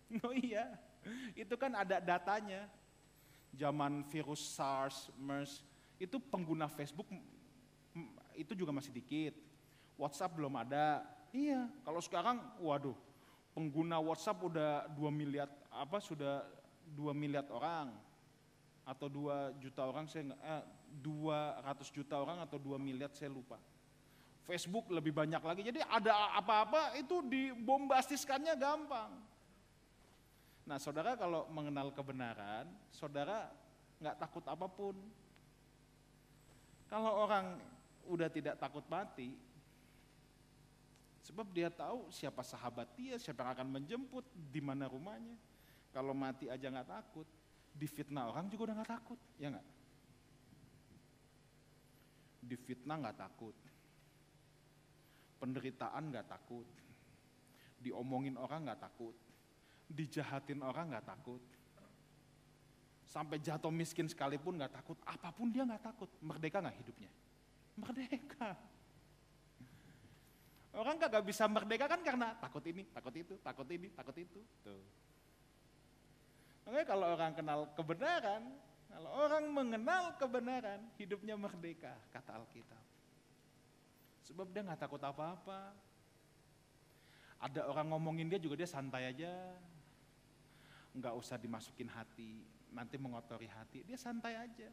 Oh 0.26 0.34
iya, 0.34 0.66
itu 1.38 1.54
kan 1.54 1.70
ada 1.78 2.02
datanya. 2.02 2.66
Zaman 3.54 4.06
virus 4.10 4.42
SARS, 4.54 5.10
MERS, 5.18 5.66
itu 5.98 6.22
pengguna 6.22 6.70
Facebook 6.70 7.10
itu 8.38 8.54
juga 8.54 8.72
masih 8.72 8.94
dikit. 8.94 9.34
WhatsApp 10.00 10.38
belum 10.38 10.54
ada. 10.56 11.04
Iya, 11.34 11.68
kalau 11.84 12.00
sekarang 12.00 12.40
waduh, 12.62 12.96
pengguna 13.54 14.00
WhatsApp 14.00 14.40
udah 14.42 14.88
2 14.96 15.10
miliar 15.12 15.50
apa 15.70 16.00
sudah 16.00 16.46
2 16.96 17.14
miliar 17.14 17.46
orang 17.52 17.94
atau 18.88 19.06
2 19.06 19.62
juta 19.62 19.86
orang 19.86 20.10
saya 20.10 20.34
eh, 20.34 20.64
200 21.04 21.94
juta 21.94 22.18
orang 22.18 22.42
atau 22.42 22.58
2 22.58 22.80
miliar 22.82 23.14
saya 23.14 23.30
lupa. 23.30 23.62
Facebook 24.50 24.90
lebih 24.90 25.14
banyak 25.14 25.44
lagi. 25.46 25.62
Jadi 25.62 25.78
ada 25.86 26.34
apa-apa 26.34 26.98
itu 26.98 27.22
dibombastiskannya 27.22 28.58
gampang. 28.58 29.14
Nah, 30.70 30.78
saudara 30.78 31.18
kalau 31.18 31.50
mengenal 31.50 31.90
kebenaran, 31.90 32.70
saudara 32.94 33.50
nggak 33.98 34.22
takut 34.22 34.46
apa 34.46 34.70
pun. 34.70 34.94
Kalau 36.86 37.26
orang 37.26 37.58
udah 38.06 38.30
tidak 38.30 38.54
takut 38.62 38.86
mati, 38.86 39.34
sebab 41.26 41.50
dia 41.50 41.74
tahu 41.74 42.14
siapa 42.14 42.46
sahabat 42.46 42.86
dia, 42.94 43.18
siapa 43.18 43.42
yang 43.42 43.52
akan 43.58 43.70
menjemput, 43.82 44.22
di 44.30 44.62
mana 44.62 44.86
rumahnya. 44.86 45.34
Kalau 45.90 46.14
mati 46.14 46.46
aja 46.54 46.70
nggak 46.70 46.90
takut, 47.02 47.26
difitnah 47.74 48.30
orang 48.30 48.46
juga 48.54 48.70
udah 48.70 48.76
nggak 48.78 48.94
takut, 48.94 49.20
ya 49.42 49.50
nggak? 49.50 49.68
Difitnah 52.46 52.98
nggak 53.10 53.18
takut, 53.18 53.58
penderitaan 55.42 56.14
nggak 56.14 56.30
takut, 56.30 56.70
diomongin 57.82 58.38
orang 58.38 58.70
nggak 58.70 58.86
takut, 58.86 59.18
dijahatin 59.90 60.62
orang 60.62 60.94
nggak 60.94 61.08
takut, 61.10 61.42
sampai 63.10 63.42
jatuh 63.42 63.74
miskin 63.74 64.06
sekalipun 64.06 64.62
nggak 64.62 64.80
takut, 64.80 64.98
apa 65.04 65.34
pun 65.34 65.50
dia 65.50 65.66
nggak 65.66 65.82
takut, 65.82 66.10
merdeka 66.22 66.62
nggak 66.62 66.78
hidupnya? 66.78 67.12
Merdeka. 67.74 68.50
Orang 70.78 71.02
kagak 71.02 71.26
bisa 71.26 71.50
merdeka 71.50 71.90
kan 71.90 72.06
karena 72.06 72.38
takut 72.38 72.62
ini, 72.70 72.86
takut 72.94 73.14
itu, 73.18 73.34
takut 73.42 73.66
ini, 73.74 73.90
takut 73.90 74.14
itu. 74.14 74.40
Tuh. 74.62 74.86
Makanya 76.70 76.86
kalau 76.86 77.06
orang 77.10 77.34
kenal 77.34 77.60
kebenaran, 77.74 78.44
kalau 78.86 79.10
orang 79.26 79.46
mengenal 79.50 80.14
kebenaran, 80.22 80.86
hidupnya 81.02 81.34
merdeka, 81.34 81.98
kata 82.14 82.38
Alkitab. 82.38 82.86
Sebab 84.30 84.54
dia 84.54 84.62
nggak 84.62 84.86
takut 84.86 85.02
apa-apa. 85.02 85.74
Ada 87.42 87.66
orang 87.66 87.90
ngomongin 87.90 88.30
dia 88.30 88.38
juga 88.38 88.62
dia 88.62 88.70
santai 88.70 89.10
aja. 89.10 89.34
Nggak 90.96 91.14
usah 91.14 91.38
dimasukin 91.38 91.90
hati, 91.90 92.42
nanti 92.74 92.96
mengotori 92.98 93.46
hati, 93.46 93.86
dia 93.86 93.98
santai 93.98 94.38
aja. 94.38 94.70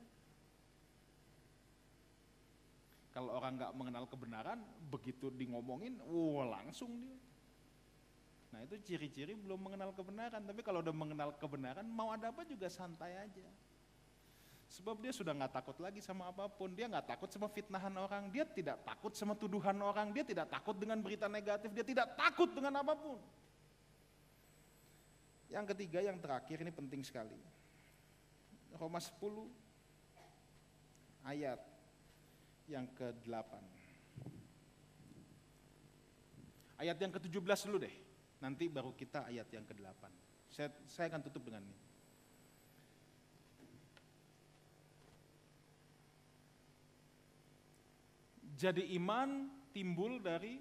Kalau 3.17 3.33
orang 3.33 3.57
nggak 3.57 3.73
mengenal 3.73 4.05
kebenaran, 4.05 4.61
begitu 4.93 5.33
di 5.33 5.49
ngomongin, 5.49 5.97
wah 6.05 6.61
langsung 6.61 7.01
dia. 7.01 7.17
Nah 8.53 8.61
itu 8.65 8.77
ciri-ciri 8.85 9.33
belum 9.33 9.69
mengenal 9.69 9.93
kebenaran. 9.97 10.45
Tapi 10.45 10.61
kalau 10.61 10.85
udah 10.85 10.93
mengenal 10.93 11.33
kebenaran, 11.37 11.85
mau 11.89 12.13
ada 12.13 12.29
apa 12.29 12.45
juga 12.45 12.69
santai 12.69 13.17
aja. 13.17 13.49
Sebab 14.67 14.99
dia 14.99 15.15
sudah 15.15 15.31
nggak 15.37 15.53
takut 15.63 15.77
lagi 15.79 16.01
sama 16.01 16.29
apa 16.33 16.49
pun. 16.51 16.73
Dia 16.73 16.91
nggak 16.91 17.07
takut 17.07 17.31
sama 17.31 17.47
fitnahan 17.53 17.95
orang. 17.97 18.29
Dia 18.29 18.45
tidak 18.45 18.83
takut 18.83 19.13
sama 19.15 19.33
tuduhan 19.39 19.79
orang. 19.79 20.11
Dia 20.11 20.25
tidak 20.27 20.51
takut 20.51 20.75
dengan 20.77 20.99
berita 21.01 21.31
negatif. 21.31 21.71
Dia 21.71 21.87
tidak 21.87 22.17
takut 22.19 22.51
dengan 22.51 22.83
apa 22.83 22.93
pun. 22.93 23.21
Yang 25.47 25.75
ketiga, 25.75 26.03
yang 26.03 26.19
terakhir 26.19 26.59
ini 26.63 26.73
penting 26.75 27.07
sekali. 27.07 27.39
Roma 28.77 28.99
10 28.99 29.17
ayat 31.27 31.61
yang 32.67 32.87
ke-8. 32.93 33.53
Ayat 36.77 36.97
yang 37.01 37.13
ke-17 37.15 37.61
dulu 37.71 37.79
deh. 37.81 37.97
Nanti 38.43 38.69
baru 38.69 38.93
kita 38.93 39.25
ayat 39.31 39.49
yang 39.49 39.65
ke-8. 39.65 40.03
Saya, 40.53 40.69
saya 40.85 41.09
akan 41.09 41.23
tutup 41.25 41.49
dengan 41.49 41.65
ini. 41.65 41.79
Jadi 48.57 48.97
iman 48.97 49.53
timbul 49.77 50.17
dari 50.17 50.57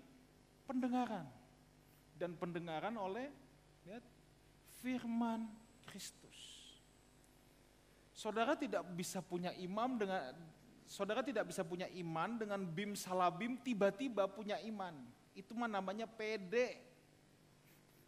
pendengaran 0.67 1.23
dan 2.19 2.35
pendengaran 2.35 2.91
oleh 2.99 3.31
lihat 3.87 4.03
firman 4.85 5.49
Kristus. 5.89 6.37
Saudara 8.13 8.53
tidak 8.53 8.85
bisa 8.93 9.17
punya 9.25 9.49
imam 9.57 9.97
dengan 9.97 10.29
saudara 10.85 11.25
tidak 11.25 11.49
bisa 11.49 11.65
punya 11.65 11.89
iman 11.89 12.37
dengan 12.37 12.61
bim 12.61 12.93
salabim 12.93 13.57
tiba-tiba 13.65 14.29
punya 14.29 14.61
iman. 14.61 14.93
Itu 15.33 15.57
mah 15.57 15.65
namanya 15.65 16.05
pede. 16.05 16.77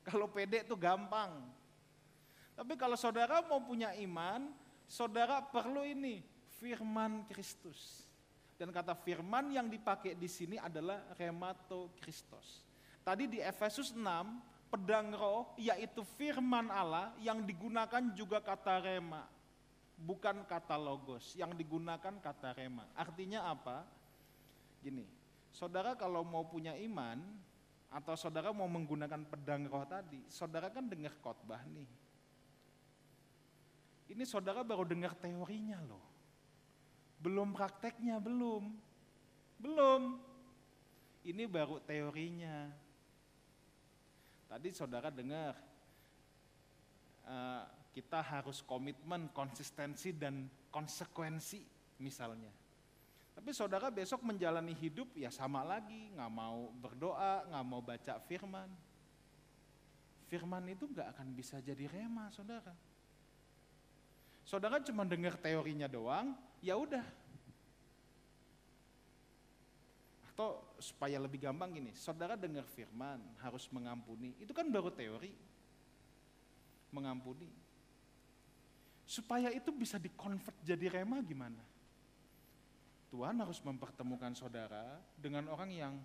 Kalau 0.05 0.29
pede 0.29 0.61
itu 0.61 0.77
gampang. 0.77 1.49
Tapi 2.53 2.77
kalau 2.77 2.93
saudara 2.93 3.41
mau 3.43 3.59
punya 3.59 3.91
iman, 3.97 4.53
saudara 4.85 5.41
perlu 5.41 5.81
ini 5.81 6.21
firman 6.61 7.25
Kristus. 7.27 8.05
Dan 8.55 8.69
kata 8.69 8.93
firman 8.95 9.49
yang 9.51 9.67
dipakai 9.67 10.13
di 10.13 10.29
sini 10.29 10.55
adalah 10.57 11.03
remato 11.17 11.91
Kristus. 11.99 12.65
Tadi 13.03 13.29
di 13.29 13.39
Efesus 13.43 13.93
6, 13.93 14.56
pedang 14.67 15.11
roh 15.15 15.55
yaitu 15.55 16.03
firman 16.19 16.67
Allah 16.71 17.15
yang 17.23 17.43
digunakan 17.43 18.03
juga 18.15 18.43
kata 18.43 18.83
rema 18.83 19.23
bukan 19.97 20.45
kata 20.45 20.77
logos, 20.77 21.33
yang 21.33 21.57
digunakan 21.57 22.21
kata 22.21 22.53
rema. 22.53 22.85
Artinya 22.93 23.49
apa? 23.49 23.81
Gini, 24.85 25.09
saudara 25.49 25.97
kalau 25.97 26.21
mau 26.21 26.45
punya 26.45 26.77
iman, 26.77 27.17
atau 27.89 28.13
saudara 28.13 28.53
mau 28.53 28.69
menggunakan 28.69 29.25
pedang 29.25 29.65
roh 29.65 29.83
tadi, 29.89 30.21
saudara 30.29 30.69
kan 30.69 30.85
dengar 30.85 31.17
khotbah 31.17 31.65
nih. 31.65 31.89
Ini 34.07 34.23
saudara 34.23 34.61
baru 34.63 34.87
dengar 34.87 35.17
teorinya 35.17 35.81
loh. 35.83 36.05
Belum 37.19 37.51
prakteknya, 37.51 38.21
belum. 38.21 38.71
Belum. 39.59 40.21
Ini 41.27 41.43
baru 41.49 41.83
teorinya. 41.83 42.71
Tadi 44.47 44.69
saudara 44.71 45.11
dengar, 45.11 45.59
uh, 47.27 47.63
kita 47.91 48.23
harus 48.23 48.63
komitmen, 48.63 49.27
konsistensi, 49.35 50.15
dan 50.15 50.47
konsekuensi 50.71 51.61
misalnya. 51.99 52.51
Tapi 53.37 53.53
saudara 53.53 53.93
besok 53.93 54.25
menjalani 54.25 54.73
hidup 54.73 55.13
ya 55.13 55.29
sama 55.29 55.61
lagi, 55.61 56.09
nggak 56.15 56.31
mau 56.33 56.73
berdoa, 56.73 57.45
nggak 57.45 57.65
mau 57.67 57.81
baca 57.85 58.13
firman. 58.25 58.69
Firman 60.25 60.65
itu 60.73 60.89
nggak 60.89 61.13
akan 61.13 61.27
bisa 61.37 61.61
jadi 61.61 61.85
rema, 61.85 62.33
saudara. 62.33 62.73
Saudara 64.47 64.79
cuma 64.79 65.03
dengar 65.03 65.35
teorinya 65.35 65.85
doang, 65.91 66.33
ya 66.63 66.79
udah. 66.79 67.03
Atau 70.37 70.61
supaya 70.77 71.17
lebih 71.17 71.41
gampang 71.49 71.73
gini, 71.73 71.97
saudara 71.97 72.37
dengar 72.37 72.61
firman 72.69 73.17
harus 73.41 73.65
mengampuni, 73.73 74.37
itu 74.37 74.53
kan 74.53 74.69
baru 74.69 74.93
teori. 74.93 75.33
Mengampuni. 76.93 77.49
Supaya 79.01 79.49
itu 79.49 79.73
bisa 79.73 79.97
dikonvert 79.97 80.53
jadi 80.61 81.01
rema 81.01 81.25
gimana? 81.25 81.57
Tuhan 83.09 83.33
harus 83.41 83.57
mempertemukan 83.65 84.37
saudara 84.37 85.01
dengan 85.17 85.49
orang 85.49 85.73
yang 85.73 85.97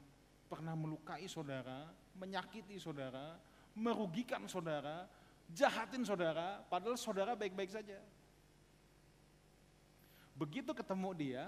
pernah 0.49 0.73
melukai 0.73 1.29
saudara, 1.29 1.93
menyakiti 2.17 2.81
saudara, 2.81 3.37
merugikan 3.77 4.49
saudara, 4.49 5.13
jahatin 5.53 6.09
saudara, 6.09 6.65
padahal 6.73 6.97
saudara 6.97 7.37
baik-baik 7.37 7.69
saja. 7.69 8.01
Begitu 10.33 10.73
ketemu 10.73 11.11
dia, 11.13 11.45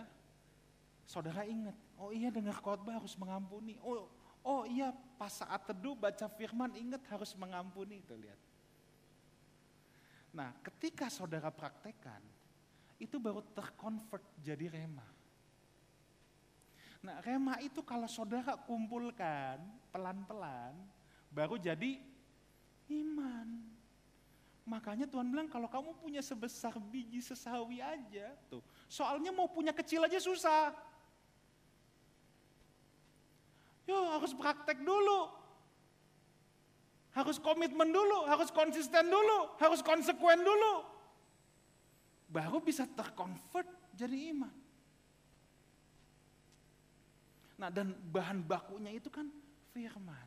saudara 1.08 1.48
ingat, 1.48 1.72
oh 1.98 2.10
iya 2.10 2.28
dengar 2.30 2.56
khotbah 2.58 2.98
harus 2.98 3.14
mengampuni. 3.18 3.78
Oh, 3.82 4.10
oh 4.42 4.62
iya 4.66 4.92
pas 5.18 5.32
saat 5.32 5.66
teduh 5.66 5.94
baca 5.94 6.26
firman 6.30 6.74
ingat 6.74 7.02
harus 7.10 7.34
mengampuni. 7.38 8.02
Itu 8.02 8.14
lihat. 8.16 8.40
Nah, 10.34 10.50
ketika 10.66 11.06
saudara 11.06 11.46
praktekkan, 11.54 12.18
itu 12.98 13.18
baru 13.18 13.42
terkonvert 13.54 14.24
jadi 14.42 14.70
rema. 14.70 15.06
Nah 17.04 17.20
rema 17.20 17.60
itu 17.60 17.84
kalau 17.84 18.08
saudara 18.08 18.56
kumpulkan 18.64 19.60
pelan-pelan 19.92 20.72
baru 21.28 21.60
jadi 21.60 22.00
iman. 22.88 23.60
Makanya 24.64 25.04
Tuhan 25.04 25.28
bilang 25.28 25.44
kalau 25.52 25.68
kamu 25.68 25.92
punya 26.00 26.24
sebesar 26.24 26.72
biji 26.80 27.20
sesawi 27.20 27.84
aja 27.84 28.32
tuh. 28.48 28.64
Soalnya 28.88 29.28
mau 29.28 29.44
punya 29.52 29.76
kecil 29.76 30.00
aja 30.08 30.16
susah. 30.16 30.72
Yo 33.84 33.96
harus 34.16 34.32
praktek 34.32 34.80
dulu. 34.80 35.28
Harus 37.14 37.38
komitmen 37.38 37.94
dulu, 37.94 38.26
harus 38.26 38.50
konsisten 38.50 39.06
dulu, 39.06 39.54
harus 39.62 39.80
konsekuen 39.86 40.42
dulu. 40.42 40.82
Baru 42.26 42.58
bisa 42.58 42.90
terkonvert 42.90 43.70
jadi 43.94 44.34
iman. 44.34 44.54
Nah 47.54 47.70
dan 47.70 47.94
bahan 47.94 48.42
bakunya 48.42 48.90
itu 48.98 49.06
kan 49.14 49.30
firman. 49.70 50.26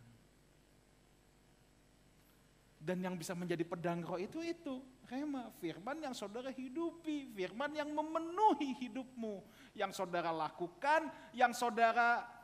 Dan 2.80 3.04
yang 3.04 3.20
bisa 3.20 3.36
menjadi 3.36 3.68
pedang 3.68 4.00
roh 4.08 4.16
itu 4.16 4.40
itu 4.40 4.80
rema, 5.12 5.52
firman 5.60 6.00
yang 6.00 6.16
saudara 6.16 6.56
hidupi, 6.56 7.36
firman 7.36 7.76
yang 7.76 7.92
memenuhi 7.92 8.80
hidupmu, 8.88 9.44
yang 9.76 9.92
saudara 9.92 10.32
lakukan, 10.32 11.12
yang 11.36 11.52
saudara 11.52 12.37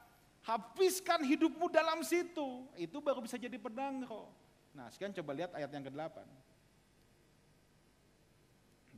habiskan 0.43 1.23
hidupmu 1.23 1.71
dalam 1.71 2.03
situ. 2.03 2.67
Itu 2.75 2.99
baru 2.99 3.23
bisa 3.23 3.39
jadi 3.39 3.55
pedang 3.55 4.03
roh. 4.03 4.29
Nah 4.75 4.91
sekian 4.91 5.15
coba 5.15 5.31
lihat 5.33 5.51
ayat 5.55 5.71
yang 5.71 5.83
ke-8. 5.87 6.17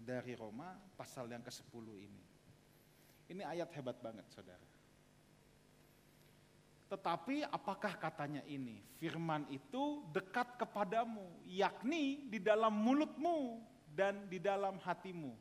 Dari 0.06 0.34
Roma 0.38 0.78
pasal 0.98 1.30
yang 1.30 1.42
ke-10 1.42 1.86
ini. 1.98 2.24
Ini 3.26 3.42
ayat 3.42 3.74
hebat 3.74 3.98
banget 4.02 4.26
saudara. 4.30 4.76
Tetapi 6.86 7.50
apakah 7.50 7.98
katanya 7.98 8.46
ini? 8.46 8.78
Firman 9.02 9.50
itu 9.50 10.06
dekat 10.14 10.62
kepadamu, 10.62 11.26
yakni 11.50 12.30
di 12.30 12.38
dalam 12.38 12.70
mulutmu 12.70 13.58
dan 13.90 14.30
di 14.30 14.38
dalam 14.38 14.78
hatimu. 14.78 15.34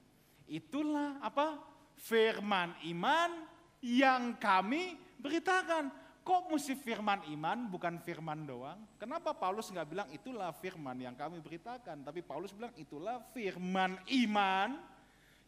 Itulah 0.49 1.21
apa? 1.21 1.61
Firman 2.01 2.73
iman 2.97 3.45
yang 3.85 4.35
kami 4.41 5.04
beritakan. 5.25 5.89
Kok 6.25 6.57
mesti 6.57 6.73
firman 6.73 7.21
iman 7.37 7.69
bukan 7.69 8.01
firman 8.01 8.49
doang? 8.49 8.81
Kenapa 8.97 9.37
Paulus 9.37 9.69
nggak 9.69 9.89
bilang 9.89 10.09
itulah 10.09 10.53
firman 10.57 10.97
yang 10.97 11.13
kami 11.13 11.37
beritakan, 11.41 12.01
tapi 12.01 12.25
Paulus 12.25 12.53
bilang 12.57 12.73
itulah 12.81 13.21
firman 13.37 14.01
iman 14.25 14.81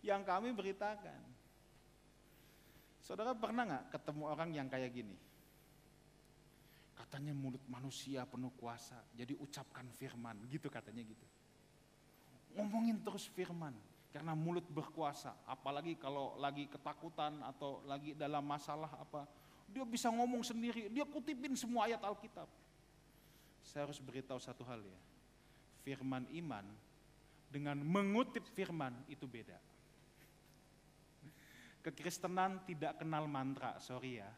yang 0.04 0.20
kami 0.20 0.52
beritakan. 0.52 1.16
Saudara 3.00 3.32
pernah 3.32 3.64
nggak 3.64 3.84
ketemu 3.88 4.22
orang 4.28 4.50
yang 4.52 4.68
kayak 4.68 4.92
gini? 4.92 5.16
Katanya 6.92 7.32
mulut 7.32 7.64
manusia 7.72 8.28
penuh 8.28 8.52
kuasa, 8.60 9.00
jadi 9.16 9.32
ucapkan 9.40 9.88
firman, 9.96 10.44
gitu 10.52 10.68
katanya 10.68 11.08
gitu. 11.08 11.26
Ngomongin 12.52 13.00
terus 13.00 13.32
firman, 13.32 13.72
karena 14.12 14.36
mulut 14.36 14.68
berkuasa, 14.68 15.32
apalagi 15.48 15.96
kalau 15.96 16.36
lagi 16.36 16.68
ketakutan 16.68 17.40
atau 17.48 17.80
lagi 17.88 18.12
dalam 18.12 18.44
masalah 18.44 18.92
apa, 19.00 19.24
dia 19.66 19.84
bisa 19.84 20.08
ngomong 20.08 20.46
sendiri, 20.46 20.88
dia 20.88 21.04
kutipin 21.04 21.58
semua 21.58 21.90
ayat 21.90 22.00
Alkitab. 22.00 22.48
Saya 23.66 23.90
harus 23.90 23.98
beritahu 23.98 24.38
satu 24.38 24.62
hal 24.64 24.80
ya. 24.80 25.00
Firman 25.82 26.26
iman 26.42 26.66
dengan 27.50 27.78
mengutip 27.82 28.42
firman 28.54 28.94
itu 29.10 29.26
beda. 29.26 29.58
Kekristenan 31.82 32.66
tidak 32.66 32.98
kenal 32.98 33.30
mantra, 33.30 33.78
sorry 33.78 34.18
ya. 34.18 34.30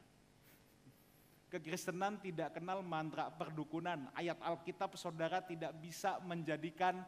Kekristenan 1.49 2.21
tidak 2.21 2.61
kenal 2.61 2.85
mantra 2.85 3.33
perdukunan. 3.33 4.13
Ayat 4.13 4.37
Alkitab 4.45 5.01
saudara 5.01 5.41
tidak 5.41 5.73
bisa 5.81 6.21
menjadikan 6.29 7.01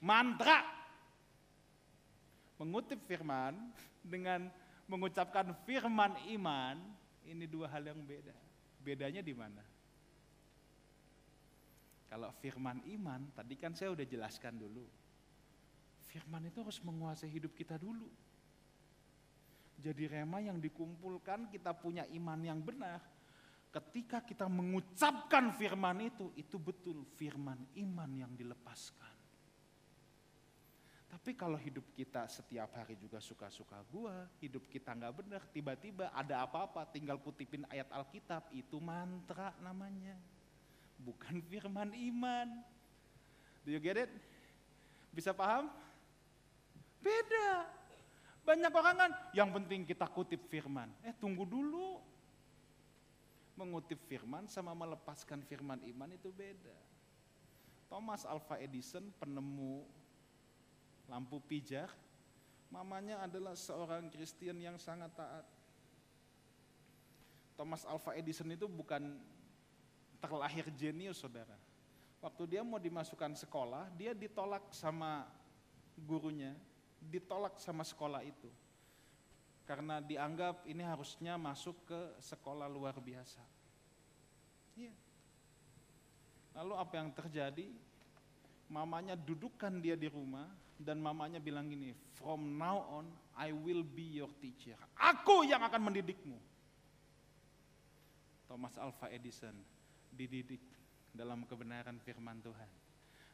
mantra. 0.00 0.64
Mengutip 2.56 3.04
firman 3.04 3.52
dengan 4.00 4.48
mengucapkan 4.88 5.52
firman 5.68 6.16
iman 6.40 6.80
ini 7.26 7.50
dua 7.50 7.66
hal 7.70 7.82
yang 7.90 8.00
beda. 8.02 8.34
Bedanya 8.80 9.20
di 9.20 9.34
mana? 9.34 9.62
Kalau 12.06 12.30
firman 12.38 12.80
iman, 12.86 13.34
tadi 13.34 13.58
kan 13.58 13.74
saya 13.74 13.90
udah 13.90 14.06
jelaskan 14.06 14.54
dulu. 14.54 14.86
Firman 16.06 16.46
itu 16.46 16.62
harus 16.62 16.78
menguasai 16.80 17.28
hidup 17.28 17.52
kita 17.52 17.74
dulu. 17.76 18.06
Jadi 19.76 20.08
rema 20.08 20.40
yang 20.40 20.56
dikumpulkan, 20.56 21.50
kita 21.50 21.74
punya 21.76 22.06
iman 22.14 22.40
yang 22.40 22.62
benar. 22.62 23.02
Ketika 23.74 24.24
kita 24.24 24.48
mengucapkan 24.48 25.52
firman 25.52 26.08
itu, 26.08 26.32
itu 26.38 26.56
betul 26.56 27.04
firman 27.18 27.60
iman 27.76 28.10
yang 28.16 28.32
dilepaskan. 28.32 29.15
Tapi 31.06 31.38
kalau 31.38 31.54
hidup 31.54 31.86
kita 31.94 32.26
setiap 32.26 32.74
hari 32.74 32.98
juga 32.98 33.22
suka-suka 33.22 33.78
gua, 33.94 34.26
hidup 34.42 34.66
kita 34.66 34.90
nggak 34.90 35.14
benar, 35.22 35.42
tiba-tiba 35.54 36.10
ada 36.10 36.42
apa-apa, 36.42 36.82
tinggal 36.90 37.18
kutipin 37.22 37.62
ayat 37.70 37.86
Alkitab, 37.94 38.50
itu 38.50 38.82
mantra 38.82 39.54
namanya. 39.62 40.18
Bukan 40.98 41.38
firman 41.46 41.94
iman. 41.94 42.48
Do 43.62 43.70
you 43.70 43.78
get 43.78 43.98
it? 44.02 44.10
Bisa 45.14 45.30
paham? 45.30 45.70
Beda. 46.98 47.70
Banyak 48.46 48.70
orang 48.70 48.96
kan, 48.98 49.12
yang 49.34 49.50
penting 49.50 49.82
kita 49.82 50.06
kutip 50.06 50.46
firman. 50.46 50.90
Eh 51.02 51.14
tunggu 51.14 51.42
dulu. 51.42 51.98
Mengutip 53.58 53.98
firman 54.06 54.46
sama 54.46 54.76
melepaskan 54.76 55.42
firman 55.46 55.82
iman 55.82 56.10
itu 56.12 56.28
beda. 56.30 56.76
Thomas 57.90 58.26
Alva 58.26 58.58
Edison, 58.60 59.02
penemu 59.16 59.86
lampu 61.06 61.38
pijar, 61.42 61.90
mamanya 62.70 63.22
adalah 63.26 63.54
seorang 63.54 64.10
Kristen 64.10 64.58
yang 64.62 64.76
sangat 64.78 65.10
taat. 65.14 65.46
Thomas 67.56 67.88
Alva 67.88 68.12
Edison 68.12 68.52
itu 68.52 68.68
bukan 68.68 69.16
terlahir 70.20 70.68
jenius 70.76 71.24
saudara. 71.24 71.56
Waktu 72.20 72.56
dia 72.56 72.62
mau 72.66 72.76
dimasukkan 72.76 73.32
sekolah, 73.38 73.88
dia 73.96 74.12
ditolak 74.12 74.72
sama 74.74 75.24
gurunya, 75.96 76.52
ditolak 77.00 77.56
sama 77.56 77.86
sekolah 77.86 78.20
itu. 78.26 78.50
Karena 79.64 79.98
dianggap 79.98 80.68
ini 80.68 80.84
harusnya 80.84 81.34
masuk 81.40 81.74
ke 81.88 82.00
sekolah 82.22 82.68
luar 82.70 82.98
biasa. 83.00 83.42
Iya. 84.76 84.94
Lalu 86.56 86.74
apa 86.76 86.94
yang 86.96 87.10
terjadi? 87.12 87.68
Mamanya 88.66 89.14
dudukkan 89.14 89.78
dia 89.78 89.94
di 89.94 90.10
rumah, 90.10 90.46
dan 90.76 91.00
mamanya 91.00 91.40
bilang 91.40 91.72
gini, 91.72 91.96
from 92.20 92.60
now 92.60 92.84
on 92.92 93.08
I 93.36 93.52
will 93.52 93.80
be 93.80 94.20
your 94.20 94.28
teacher. 94.36 94.76
Aku 94.96 95.44
yang 95.48 95.64
akan 95.64 95.88
mendidikmu. 95.88 96.36
Thomas 98.46 98.76
Alva 98.76 99.08
Edison 99.08 99.56
dididik 100.12 100.62
dalam 101.16 101.48
kebenaran 101.48 101.96
firman 102.00 102.44
Tuhan. 102.44 102.70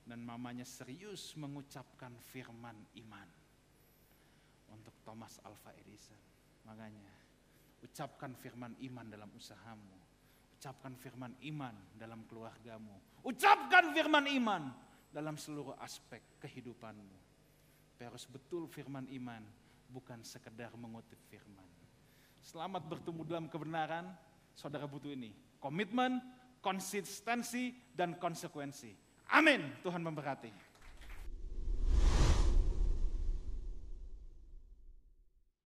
Dan 0.03 0.26
mamanya 0.26 0.66
serius 0.66 1.34
mengucapkan 1.38 2.11
firman 2.34 2.74
iman 3.07 3.28
untuk 4.74 4.95
Thomas 5.07 5.38
Alva 5.47 5.70
Edison. 5.78 6.18
Makanya, 6.66 7.11
ucapkan 7.86 8.34
firman 8.34 8.74
iman 8.82 9.07
dalam 9.07 9.30
usahamu. 9.34 9.95
Ucapkan 10.59 10.95
firman 10.99 11.34
iman 11.55 11.74
dalam 11.95 12.26
keluargamu. 12.26 13.22
Ucapkan 13.22 13.95
firman 13.95 14.26
iman 14.43 14.62
dalam 15.14 15.38
seluruh 15.38 15.78
aspek 15.78 16.22
kehidupanmu 16.43 17.22
harus 18.09 18.27
betul 18.27 18.67
firman 18.67 19.07
iman, 19.11 19.43
bukan 19.91 20.23
sekedar 20.25 20.73
mengutip 20.75 21.19
firman. 21.29 21.67
Selamat 22.43 22.83
bertemu 22.91 23.23
dalam 23.23 23.47
kebenaran, 23.47 24.11
saudara 24.59 24.89
butuh 24.89 25.15
ini. 25.15 25.31
Komitmen, 25.63 26.19
konsistensi, 26.59 27.71
dan 27.95 28.19
konsekuensi. 28.19 28.91
Amin. 29.31 29.63
Tuhan 29.87 30.03
memberkati. 30.03 30.72